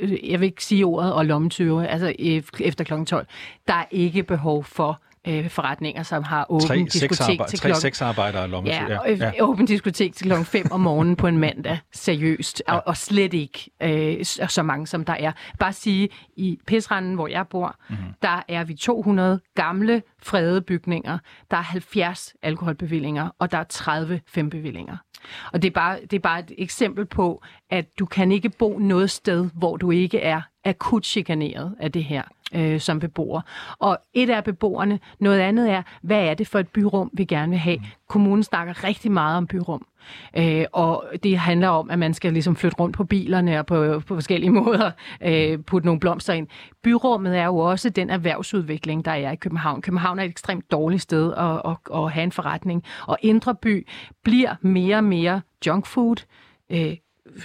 [0.00, 3.04] Øh, jeg vil ikke sige ordet, og lommetyve, altså øh, efter kl.
[3.04, 3.26] 12.
[3.68, 7.74] Der er ikke behov for øh, forretninger, som har åben tre diskotek til klokken...
[7.74, 8.92] Tre sexarbejdere og lommetyve.
[8.92, 9.32] Ja, ja.
[9.40, 12.74] åben diskotek til klokken 5 om morgenen på en mandag, seriøst, ja.
[12.74, 15.32] og, og slet ikke øh, så mange, som der er.
[15.58, 18.04] Bare sige, i Pisranden, hvor jeg bor, mm-hmm.
[18.22, 21.18] der er vi 200 gamle, fredede bygninger.
[21.50, 24.96] Der er 70 alkoholbevillinger, og der er 30 fembevillinger.
[25.52, 28.78] Og det er, bare, det er bare et eksempel på, at du kan ikke bo
[28.78, 32.22] noget sted, hvor du ikke er akut chikaneret af det her
[32.54, 33.40] øh, som beboer.
[33.78, 37.50] Og et er beboerne, noget andet er, hvad er det for et byrum, vi gerne
[37.50, 37.78] vil have?
[38.08, 39.86] Kommunen snakker rigtig meget om byrum.
[40.36, 44.00] Øh, og det handler om, at man skal ligesom flytte rundt på bilerne og på,
[44.06, 44.90] på forskellige måder
[45.20, 46.46] øh, putte nogle blomster ind.
[46.82, 49.82] Byrummet er jo også den erhvervsudvikling, der er i København.
[49.82, 52.84] København er et ekstremt dårligt sted at, at, at have en forretning.
[53.06, 53.86] Og Indre By
[54.24, 56.16] bliver mere og mere junk food,
[56.70, 56.96] øh,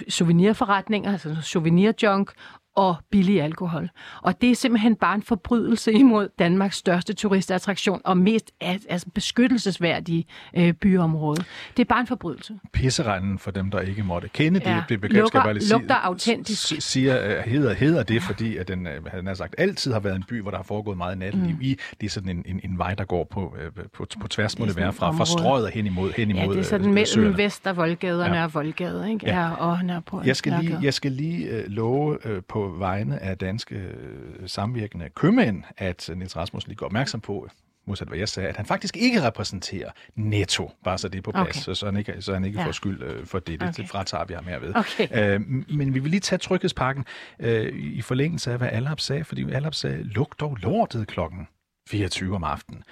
[0.08, 2.30] souvenirforretninger, altså souvenirjunk,
[2.74, 3.90] og billig alkohol.
[4.22, 10.26] Og det er simpelthen bare en forbrydelse imod Danmarks største turistattraktion og mest altså beskyttelsesværdige
[10.56, 11.44] øh, byområde.
[11.76, 12.54] Det er bare en forbrydelse.
[12.72, 14.82] Pisseranden for dem, der ikke måtte kende det, ja.
[14.88, 16.72] det begreb, Lukker, skal jeg bare lige sige, lugter autentisk.
[16.78, 18.20] Siger, øh, hedder, hedder det, ja.
[18.20, 20.64] fordi at den, øh, han har sagt, altid har været en by, hvor der har
[20.64, 21.62] foregået meget natteliv mm.
[21.62, 21.76] i.
[22.00, 24.66] Det er sådan en, en, en vej, der går på, øh, på, på tværs, må
[24.66, 27.38] det, være, fra, fra strøget hen imod, hen imod Ja, det er sådan mellem søerne.
[27.38, 28.44] Vest- og Voldgaderne ja.
[28.44, 29.26] og Voldgade, ikke?
[29.26, 29.40] Ja.
[29.40, 30.26] ja og Nørreport.
[30.26, 35.08] Jeg skal lige, jeg skal lige uh, love uh, på vegne af danske øh, samvirkende
[35.14, 37.48] købmænd, at Nils Rasmussen lige går opmærksom på,
[37.86, 41.32] modsat hvad jeg sagde, at han faktisk ikke repræsenterer netto, bare så det er på
[41.32, 41.60] plads, okay.
[41.60, 42.66] så, så han ikke, så han ikke ja.
[42.66, 43.60] får skyld øh, for det.
[43.60, 43.82] Det, okay.
[43.82, 44.74] det fratager vi ham herved.
[44.76, 45.34] Okay.
[45.34, 47.04] Øh, men vi vil lige tage tryghedspakken
[47.38, 51.48] øh, i forlængelse af, hvad Alhab sagde, fordi Alhab sagde, luk dog lortet klokken
[51.88, 52.82] 24 om aftenen.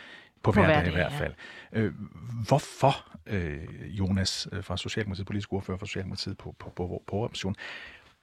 [0.43, 1.33] På, på hverdag i hvert fald.
[1.73, 1.79] Ja.
[1.79, 1.93] Øh,
[2.47, 3.59] hvorfor, øh,
[3.99, 7.31] Jonas øh, fra Socialdemokratiet, politisk ordfører for Socialdemokratiet på, på, på, på, på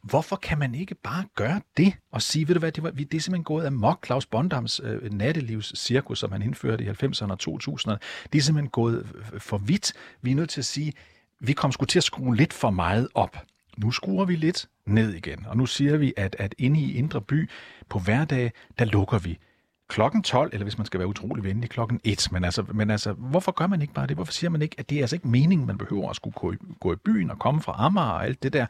[0.03, 3.13] Hvorfor kan man ikke bare gøre det og sige, ved du hvad, det, var, det
[3.13, 7.97] er simpelthen gået amok, Claus Bondams øh, nattelivscirkus, som han indførte i 90'erne og 2000'erne,
[8.33, 9.93] det er simpelthen gået øh, øh, for vidt.
[10.21, 10.93] Vi er nødt til at sige,
[11.39, 13.37] vi kom sgu til at skrue lidt for meget op.
[13.77, 17.21] Nu skruer vi lidt ned igen, og nu siger vi, at, at inde i Indre
[17.21, 17.49] By
[17.89, 19.37] på hverdag, der lukker vi
[19.87, 22.27] klokken 12, eller hvis man skal være utrolig venlig, klokken 1.
[22.31, 24.17] Men altså, men altså, hvorfor gør man ikke bare det?
[24.17, 26.51] Hvorfor siger man ikke, at det er altså ikke meningen, man behøver at skulle gå
[26.51, 28.65] i, gå i byen og komme fra Amager og alt det der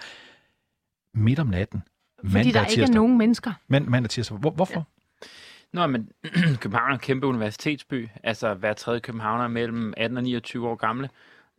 [1.17, 1.83] midt om natten?
[2.25, 3.53] Fordi der ikke er nogen mennesker.
[3.67, 4.37] Man, mandag tirsdag.
[4.37, 4.73] Hvor, hvorfor?
[4.73, 5.27] Ja.
[5.73, 6.09] Nå, men
[6.61, 8.09] København er en kæmpe universitetsby.
[8.23, 11.09] Altså, hver tredje københavner er mellem 18 og 29 år gamle.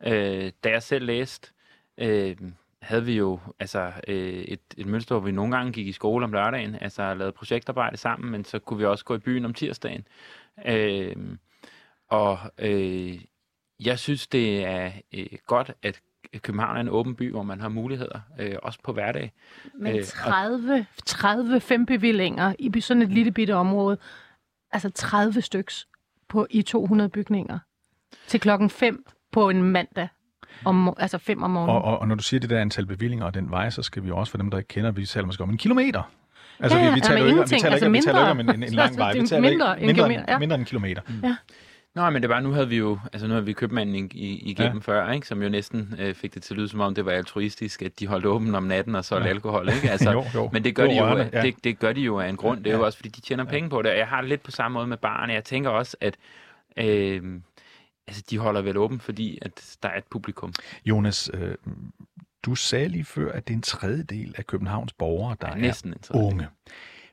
[0.05, 1.51] Øh, da jeg selv læste,
[1.97, 2.35] øh,
[2.81, 6.23] havde vi jo altså, øh, et, et mønster, hvor vi nogle gange gik i skole
[6.23, 9.53] om lørdagen, altså lavede projektarbejde sammen, men så kunne vi også gå i byen om
[9.53, 10.07] tirsdagen.
[10.65, 11.15] Øh,
[12.09, 13.19] og øh,
[13.79, 16.01] jeg synes, det er øh, godt, at
[16.41, 19.33] København er en åben by, hvor man har muligheder, øh, også på hverdag.
[19.73, 23.97] Men 30, øh, 30 fem bevillinger i sådan et lille bitte område,
[24.71, 25.87] altså 30 styks
[26.29, 27.59] på, i 200 bygninger
[28.27, 30.07] til klokken 5 på en mandag.
[30.65, 31.75] Om, altså 5 om morgenen.
[31.75, 34.03] Og, og, og når du siger det der antal bevillinger og den vej, så skal
[34.03, 36.03] vi også, for dem, der ikke kender, vi taler måske om en kilometer.
[36.59, 38.31] Altså, ja, ja, vi, vi taler jo ikke, vi taler altså ikke, vi taler ikke
[38.31, 39.13] om en, en, en lang vej.
[39.13, 40.39] Vi taler mindre, ikke, mindre, end, ja.
[40.39, 41.01] mindre end en kilometer.
[41.07, 41.19] Mm.
[41.23, 41.35] Ja.
[41.95, 44.81] Nå, men det var, nu havde vi jo, altså nu havde vi købmanden igennem ja.
[44.81, 45.27] før, ikke?
[45.27, 47.99] som jo næsten øh, fik det til at lyde som om, det var altruistisk, at
[47.99, 49.33] de holdt åben om natten og solgte ja.
[49.33, 49.91] alkohol, ikke?
[49.91, 50.49] Altså, jo, jo.
[50.53, 51.41] Men det gør, jo, de jo, rørende, ja.
[51.41, 52.77] det, det gør de jo af en grund, det er ja.
[52.77, 53.49] jo også, fordi de tjener ja.
[53.49, 55.33] penge på det, og jeg har det lidt på samme måde med barne.
[55.33, 56.17] Jeg tænker også, at
[56.77, 57.41] øh,
[58.07, 60.53] altså, de holder vel åben, fordi at der er et publikum.
[60.85, 61.55] Jonas, øh,
[62.43, 65.93] du sagde lige før, at det er en tredjedel af Københavns borgere, der ja, næsten
[65.93, 66.47] er unge.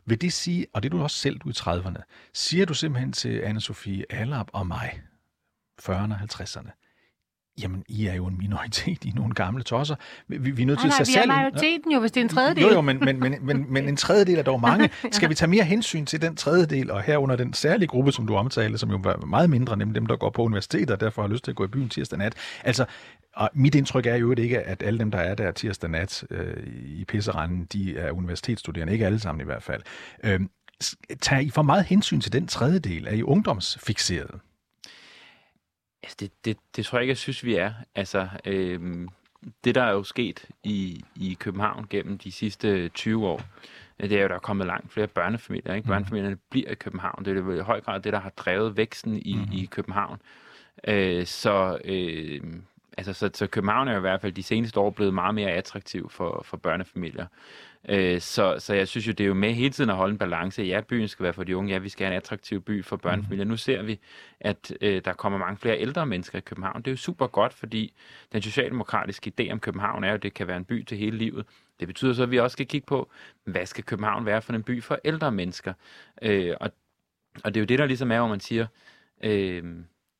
[0.09, 2.03] Vil det sige, og det er du også selv, du i 30'erne,
[2.33, 5.03] siger du simpelthen til Anne-Sophie Allerup og mig,
[5.83, 6.71] 40'erne og 50'erne,
[7.63, 9.97] jamen, I er jo en minoritet, I nogle gamle tosser.
[10.29, 12.25] Vi, vi er nødt til nej, at tage vi er majoriteten jo, hvis det er
[12.25, 12.63] en tredjedel.
[12.63, 14.91] Jo, jo, men, men, men, men, men en tredjedel er dog mange.
[15.11, 18.37] Skal vi tage mere hensyn til den tredjedel, og herunder den særlige gruppe, som du
[18.37, 21.29] omtalte, som jo var meget mindre, nemlig dem, der går på universitetet, og derfor har
[21.29, 22.35] lyst til at gå i byen tirsdag nat.
[22.65, 22.85] Altså,
[23.37, 26.67] og mit indtryk er jo ikke, at alle dem, der er der tirsdag nat øh,
[26.85, 28.93] i pisseranden, de er universitetsstuderende.
[28.93, 29.83] Ikke alle sammen i hvert fald.
[30.25, 30.41] Øh,
[31.21, 33.07] tager I for meget hensyn til den tredjedel?
[33.07, 34.41] Er I ungdomsfixeret?
[36.07, 37.73] Altså, det, det, det tror jeg ikke, jeg synes, vi er.
[37.95, 39.09] Altså, øh,
[39.65, 43.43] det, der er jo sket i, i København gennem de sidste 20 år,
[44.01, 45.75] det er jo, der er kommet langt flere børnefamilier.
[45.75, 45.87] Ikke?
[45.87, 45.89] Mm.
[45.89, 47.25] Børnefamilierne bliver i København.
[47.25, 49.53] Det er jo i høj grad det, der har drevet væksten i, mm.
[49.53, 50.19] i København.
[50.85, 52.41] Øh, så øh,
[52.97, 56.11] altså, så, så København er i hvert fald de seneste år blevet meget mere attraktiv
[56.11, 57.27] for, for børnefamilier.
[57.89, 60.19] Øh, så, så jeg synes jo, det er jo med hele tiden at holde en
[60.19, 60.63] balance.
[60.63, 61.73] Ja, byen skal være for de unge.
[61.73, 63.45] Ja, vi skal have en attraktiv by for børnefamilier.
[63.45, 63.51] Mm.
[63.51, 64.01] Nu ser vi,
[64.41, 66.83] at øh, der kommer mange flere ældre mennesker i København.
[66.83, 67.95] Det er jo super godt, fordi
[68.33, 71.19] den socialdemokratiske idé om København er jo, at det kan være en by til hele
[71.19, 71.47] livet.
[71.81, 73.11] Det betyder så, at vi også skal kigge på,
[73.45, 75.73] hvad skal København være for en by for ældre mennesker?
[76.23, 76.71] Øh, og,
[77.45, 78.67] og det er jo det, der ligesom er, hvor man siger...
[79.25, 79.65] Øh,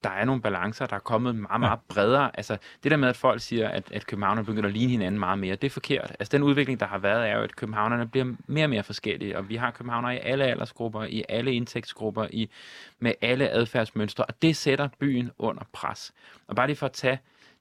[0.07, 2.31] der er nogle balancer, der er kommet meget, meget bredere.
[2.35, 5.39] Altså, det der med, at folk siger, at, at københavnerne begynder at ligne hinanden meget
[5.39, 6.13] mere, det er forkert.
[6.19, 9.39] Altså, den udvikling, der har været, er jo, at københavnerne bliver mere og mere forskellige,
[9.39, 12.51] og vi har københavnere i alle aldersgrupper, i alle indtægtsgrupper, i,
[12.99, 16.13] med alle adfærdsmønstre, og det sætter byen under pres.
[16.47, 17.19] Og bare lige for at tage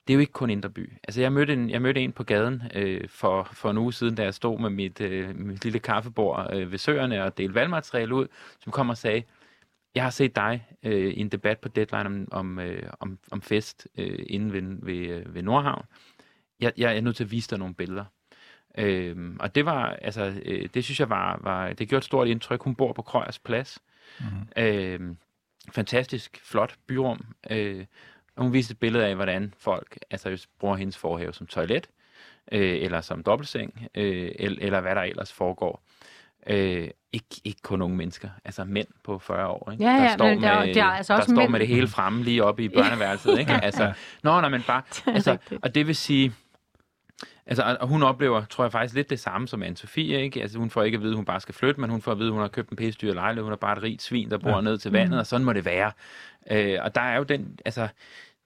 [0.08, 0.94] det er jo ikke kun Indre By.
[1.04, 4.16] Altså, jeg mødte en, jeg mødte en på gaden øh, for, for en uge siden,
[4.16, 8.16] da jeg stod med mit, øh, mit lille kaffebord øh, ved søerne og delte valgmateriale
[8.16, 8.28] ud,
[8.64, 9.24] som kom og sagde,
[9.96, 13.42] jeg har set dig øh, i en debat på Deadline om, om, øh, om, om
[13.42, 15.86] fest øh, inde ved, ved, øh, ved Nordhavn.
[16.60, 18.06] Jeg, jeg er nødt til at vise dig nogle billeder.
[18.78, 22.28] Øh, og det var, altså, øh, det synes jeg var, var, det gjorde et stort
[22.28, 22.64] indtryk.
[22.64, 23.80] Hun bor på Krøjers Plads.
[24.20, 24.64] Mm-hmm.
[24.64, 25.16] Øh,
[25.72, 27.26] fantastisk, flot byrum.
[27.50, 27.86] Øh,
[28.36, 31.90] og hun viste et billede af, hvordan folk altså, bruger hendes forhave som toilet,
[32.52, 35.84] øh, eller som dobbeltseng, øh, eller, eller hvad der ellers foregår.
[36.50, 39.84] Øh, ikke, ikke kun unge mennesker, altså mænd på 40 år, ikke?
[39.84, 41.52] Ja, ja, der står, men med, der, der, er altså der også står mænd.
[41.52, 43.52] med det hele fremme lige oppe i børneværelset, ikke?
[43.64, 43.94] Altså,
[44.24, 44.82] nå, nej, men bare,
[45.16, 46.34] altså, og det vil sige,
[47.48, 50.42] Altså, og hun oplever, tror jeg faktisk, lidt det samme som Anne-Sophie, ikke?
[50.42, 52.18] Altså, hun får ikke at vide, at hun bare skal flytte, men hun får at
[52.18, 54.30] vide, at hun har købt en pisse dyr lejlighed, hun er bare et rigt svin,
[54.32, 54.62] der bor ja.
[54.62, 55.18] ned til vandet, mm.
[55.18, 55.92] og sådan må det være.
[56.52, 57.88] Øh, og der er jo den, altså,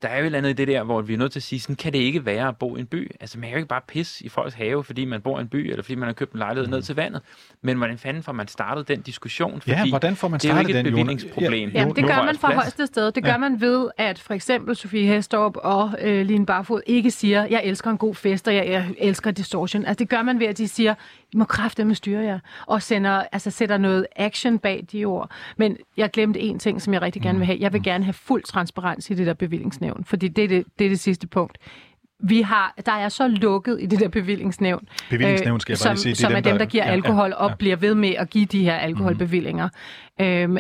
[0.02, 1.44] der er jo et eller andet i det der, hvor vi er nødt til at
[1.44, 3.12] sige, sådan kan det ikke være at bo i en by.
[3.20, 5.48] Altså man kan jo ikke bare pisse i folks have, fordi man bor i en
[5.48, 6.72] by, eller fordi man har købt en lejlighed mm.
[6.72, 7.22] ned til vandet.
[7.62, 9.62] Men hvordan fanden får man startet den diskussion?
[9.62, 11.70] Fordi ja, hvordan får man startet det er jo ikke et bevillingsproblem.
[11.70, 13.12] Ja, det gør man fra højeste sted.
[13.12, 13.38] Det gør ja.
[13.38, 17.92] man ved, at for eksempel Sofie Hestorp og øh, Line Barfod ikke siger, jeg elsker
[17.92, 19.86] en god fest, og jeg, jeg elsker distortion.
[19.86, 20.96] Altså det gør man ved, at de siger,
[21.34, 21.46] I må
[21.78, 25.32] med styre jer, og sender, altså, sætter noget action bag de ord.
[25.58, 27.58] Men jeg glemte en ting, som jeg rigtig gerne vil have.
[27.62, 30.86] Jeg vil gerne have fuld transparens i det der bevillingsnævn, fordi det er det, det
[30.86, 31.58] er det sidste punkt.
[32.20, 34.88] vi har, der er så lukket i det der bevillingsnævn.
[35.10, 36.10] Bevillingsnævn skal jeg bare som, sige.
[36.10, 37.56] Det som er dem, der, giver ja, alkohol ja, og ja.
[37.56, 39.70] bliver ved med at give de her alkoholbevillinger.
[40.20, 40.26] Mm.
[40.26, 40.58] Øhm,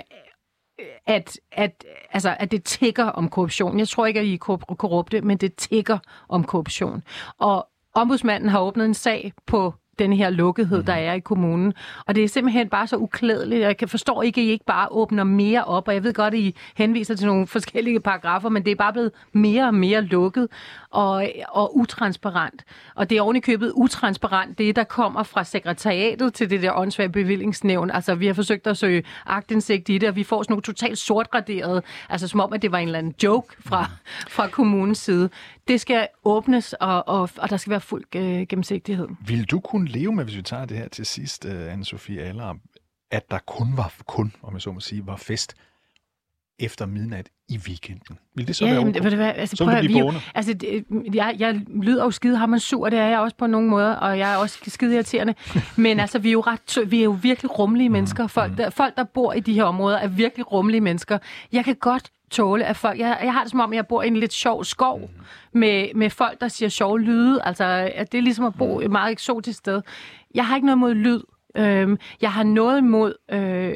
[1.05, 3.79] at, at, altså, at det tigger om korruption.
[3.79, 5.97] Jeg tror ikke, at I er korrup- korrupte, men det tigger
[6.29, 7.03] om korruption.
[7.37, 11.73] Og ombudsmanden har åbnet en sag på den her lukkethed, der er i kommunen.
[12.05, 13.61] Og det er simpelthen bare så uklædeligt.
[13.61, 15.87] Jeg kan forstå ikke, at I ikke bare åbner mere op.
[15.87, 18.93] Og jeg ved godt, at I henviser til nogle forskellige paragrafer, men det er bare
[18.93, 20.47] blevet mere og mere lukket
[20.91, 22.65] og, og utransparent.
[22.95, 27.91] Og det er ovenikøbet utransparent, det der kommer fra sekretariatet til det der åndssvage bevillingsnævn.
[27.91, 30.97] Altså, vi har forsøgt at søge agtindsigt i det, og vi får sådan nogle totalt
[30.97, 33.91] sortgraderede, altså som om, at det var en eller anden joke fra,
[34.27, 35.29] fra kommunens side.
[35.67, 39.07] Det skal åbnes, og, og, og der skal være fuld øh, gennemsigtighed.
[39.27, 42.55] Vil du kunne leve med, hvis vi tager det her til sidst, øh, Anne-Sophie Aller,
[43.11, 45.55] at der kun var, kun, om jeg så må sige, var fest
[46.59, 48.17] efter midnat i weekenden?
[48.35, 49.11] Vil det så ja, være jamen, okay?
[49.11, 50.19] du hvad, altså, Så vil du vi, blive jo- boende.
[50.35, 53.69] altså, det, jeg, jeg lyder jo skide ham sur, det er jeg også på nogle
[53.69, 55.33] måder, og jeg er også skide irriterende.
[55.75, 58.27] Men altså, vi er jo, ret, vi er jo virkelig rummelige mennesker.
[58.27, 61.17] Folk der, folk, der bor i de her områder, er virkelig rummelige mennesker.
[61.51, 62.99] Jeg kan godt tåle, at folk...
[62.99, 65.09] Jeg, jeg har det som om, jeg bor i en lidt sjov skov
[65.53, 67.39] med, med folk, der siger sjove lyde.
[67.43, 67.63] Altså,
[67.95, 69.81] at det er ligesom at bo et meget eksotisk sted.
[70.35, 71.19] Jeg har ikke noget mod lyd.
[71.55, 73.73] Øhm, jeg har noget imod øh,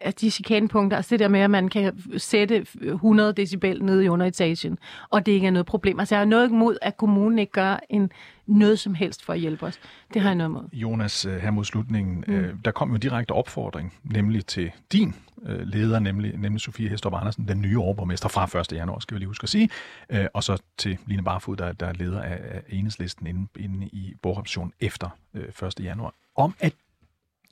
[0.00, 4.08] at de chikanepunkter, altså det der med, at man kan sætte 100 decibel ned i
[4.08, 4.78] underetagen,
[5.10, 6.00] og det ikke er noget problem.
[6.00, 8.10] Altså jeg har noget imod, at kommunen ikke gør en,
[8.46, 9.80] noget som helst for at hjælpe os.
[10.14, 10.64] Det har jeg noget imod.
[10.72, 12.34] Jonas, øh, her mod slutningen, mm.
[12.34, 15.14] øh, der kom jo direkte opfordring, nemlig til din
[15.46, 18.72] øh, leder, nemlig, nemlig Sofie Hestrup Andersen, den nye overborgmester fra 1.
[18.72, 19.68] januar, skal vi lige huske at sige,
[20.10, 23.86] øh, og så til Line Barfod, der, der er leder af, af enhedslisten inde, inde
[23.86, 25.80] i Borgerrepræsentationen efter øh, 1.
[25.80, 26.72] januar, om at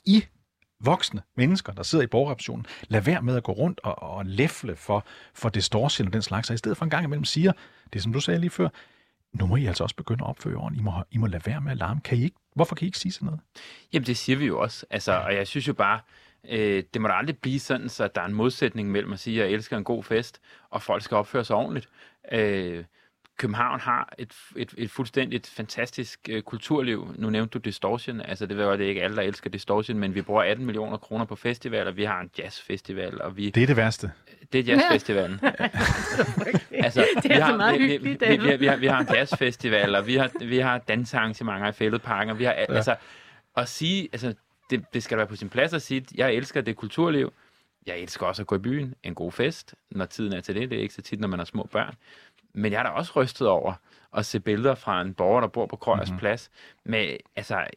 [0.05, 0.25] I
[0.79, 4.75] voksne mennesker, der sidder i borgerrepræsentationen, lad være med at gå rundt og, og læfle
[4.75, 7.51] for, for distortion og den slags, og i stedet for en gang imellem siger,
[7.93, 8.69] det som du sagde lige før,
[9.33, 10.77] nu må I altså også begynde at opføre orden.
[10.77, 12.01] I må, I må lade være med at larme.
[12.01, 13.41] Kan I ikke, hvorfor kan I ikke sige sådan noget?
[13.93, 14.85] Jamen, det siger vi jo også.
[14.89, 15.99] Altså, og jeg synes jo bare,
[16.49, 19.43] øh, det må da aldrig blive sådan, så der er en modsætning mellem at sige,
[19.43, 21.89] at jeg elsker en god fest, og folk skal opføre sig ordentligt.
[22.31, 22.83] Øh,
[23.43, 27.15] København har et, et, et fuldstændigt fantastisk øh, kulturliv.
[27.17, 28.21] Nu nævnte du Distortion.
[28.21, 30.97] Altså, det var det er ikke alle, der elsker Distortion, men vi bruger 18 millioner
[30.97, 31.91] kroner på festivaler.
[31.91, 33.49] Vi har en jazzfestival, og vi...
[33.49, 34.11] Det er det værste.
[34.53, 35.39] Det er jazzfestivalen.
[36.85, 39.07] altså, Det er altså meget vi, hyggeligt, vi, vi, vi, vi, har, vi har en
[39.13, 42.75] jazzfestival, og vi har, vi har dansearrangementer i fældeparken, og vi har, ja.
[42.75, 42.95] altså,
[43.57, 44.33] at sige, altså,
[44.69, 47.33] det, det skal da være på sin plads at sige, at jeg elsker det kulturliv.
[47.85, 50.69] Jeg elsker også at gå i byen, en god fest, når tiden er til det.
[50.69, 51.95] Det er ikke så tit, når man har små børn.
[52.53, 53.73] Men jeg er da også rystet over
[54.13, 56.19] at se billeder fra en borger, der bor på Krøjers mm-hmm.
[56.19, 56.51] Plads,
[56.85, 57.67] med, altså,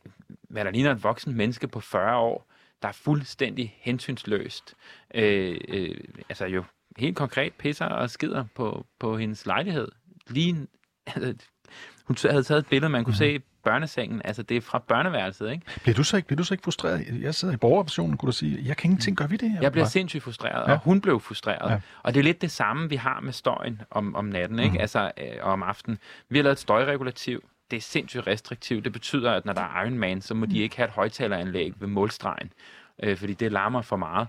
[0.49, 2.47] hvad der ligner et voksen menneske på 40 år,
[2.83, 4.75] der er fuldstændig hensynsløst.
[5.15, 6.65] Øh, øh, altså jo
[6.97, 9.89] helt konkret pisser og skider på, på hendes lejlighed.
[10.27, 10.67] Lige,
[11.07, 11.35] altså,
[12.05, 13.41] hun havde taget et billede, man kunne mm-hmm.
[13.41, 14.23] se børnesengen.
[14.25, 15.63] Altså, det er fra børneværelset, ikke?
[15.83, 17.07] Bliver du så ikke, bliver du så ikke frustreret?
[17.21, 19.59] Jeg sidder i borgerrepræsentationen, kunne du sige, jeg kan ingenting gøre ved det her.
[19.63, 20.73] Jeg bliver sindssygt frustreret, Ja.
[20.73, 21.69] og hun blev frustreret.
[21.69, 21.73] Ja.
[21.73, 21.81] Ja.
[22.03, 24.73] Og det er lidt det samme, vi har med støjen om, om natten, ikke?
[24.73, 24.81] Mm.
[24.81, 25.99] Altså øh, og om aftenen.
[26.29, 27.49] Vi har lavet et støjregulativ.
[27.71, 28.85] Det er sindssygt restriktivt.
[28.85, 31.73] Det betyder, at når der er Iron Man, så må de ikke have et højtaleranlæg
[31.81, 32.53] ved målstregen,
[33.03, 34.29] øh, fordi det larmer for meget.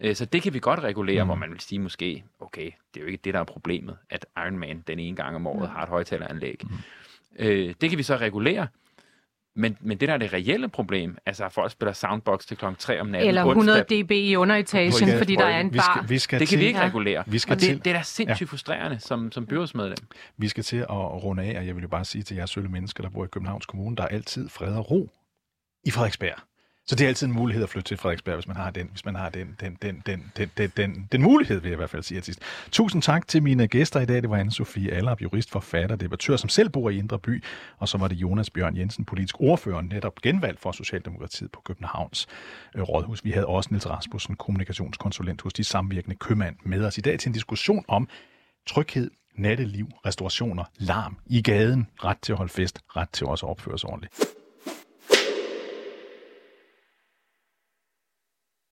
[0.00, 1.28] Øh, Så det kan vi godt regulere, mm.
[1.28, 4.26] hvor man vil sige måske, okay, det er jo ikke det, der er problemet, at
[4.36, 6.60] Iron Man den ene gang om året har et højtaleranlæg.
[6.62, 6.70] Mm.
[7.38, 8.66] Øh, det kan vi så regulere,
[9.56, 12.76] men, men det der er det reelle problem, altså at folk spiller soundbox til klokken
[12.78, 15.78] 3 om natten Eller onsdag, 100 dB i underetagen, På- fordi der er en vi
[15.78, 15.96] bar.
[15.98, 16.86] skal, vi skal det kan til, vi ikke Ja.
[16.86, 17.24] regulere.
[17.26, 19.96] Vi skal og til- det, det er da sindssygt frustrerende som, som byrådsmedlem.
[20.36, 22.68] Vi skal til at runde af, og jeg vil jo bare sige til jer sølle
[22.68, 25.10] mennesker, der bor i Københavns Kommune, der er altid fred og ro
[25.84, 26.38] i Frederiksberg.
[26.86, 29.04] Så det er altid en mulighed at flytte til Frederiksberg, hvis man har den, hvis
[29.04, 31.90] man har den, den, den, den, den, den, den, den mulighed, vil jeg i hvert
[31.90, 32.40] fald sige til sidst.
[32.70, 34.22] Tusind tak til mine gæster i dag.
[34.22, 37.44] Det var anne Sofie Allerup, jurist, forfatter, debattør, som selv bor i Indre By,
[37.78, 42.26] og så var det Jonas Bjørn Jensen, politisk ordfører, netop genvalgt for Socialdemokratiet på Københavns
[42.76, 43.24] øh, Rådhus.
[43.24, 47.28] Vi havde også Niels Rasmussen, kommunikationskonsulent hos de samvirkende købmand, med os i dag til
[47.28, 48.08] en diskussion om
[48.66, 53.50] tryghed, natteliv, restaurationer, larm i gaden, ret til at holde fest, ret til også at
[53.50, 54.43] opføre sig ordentligt.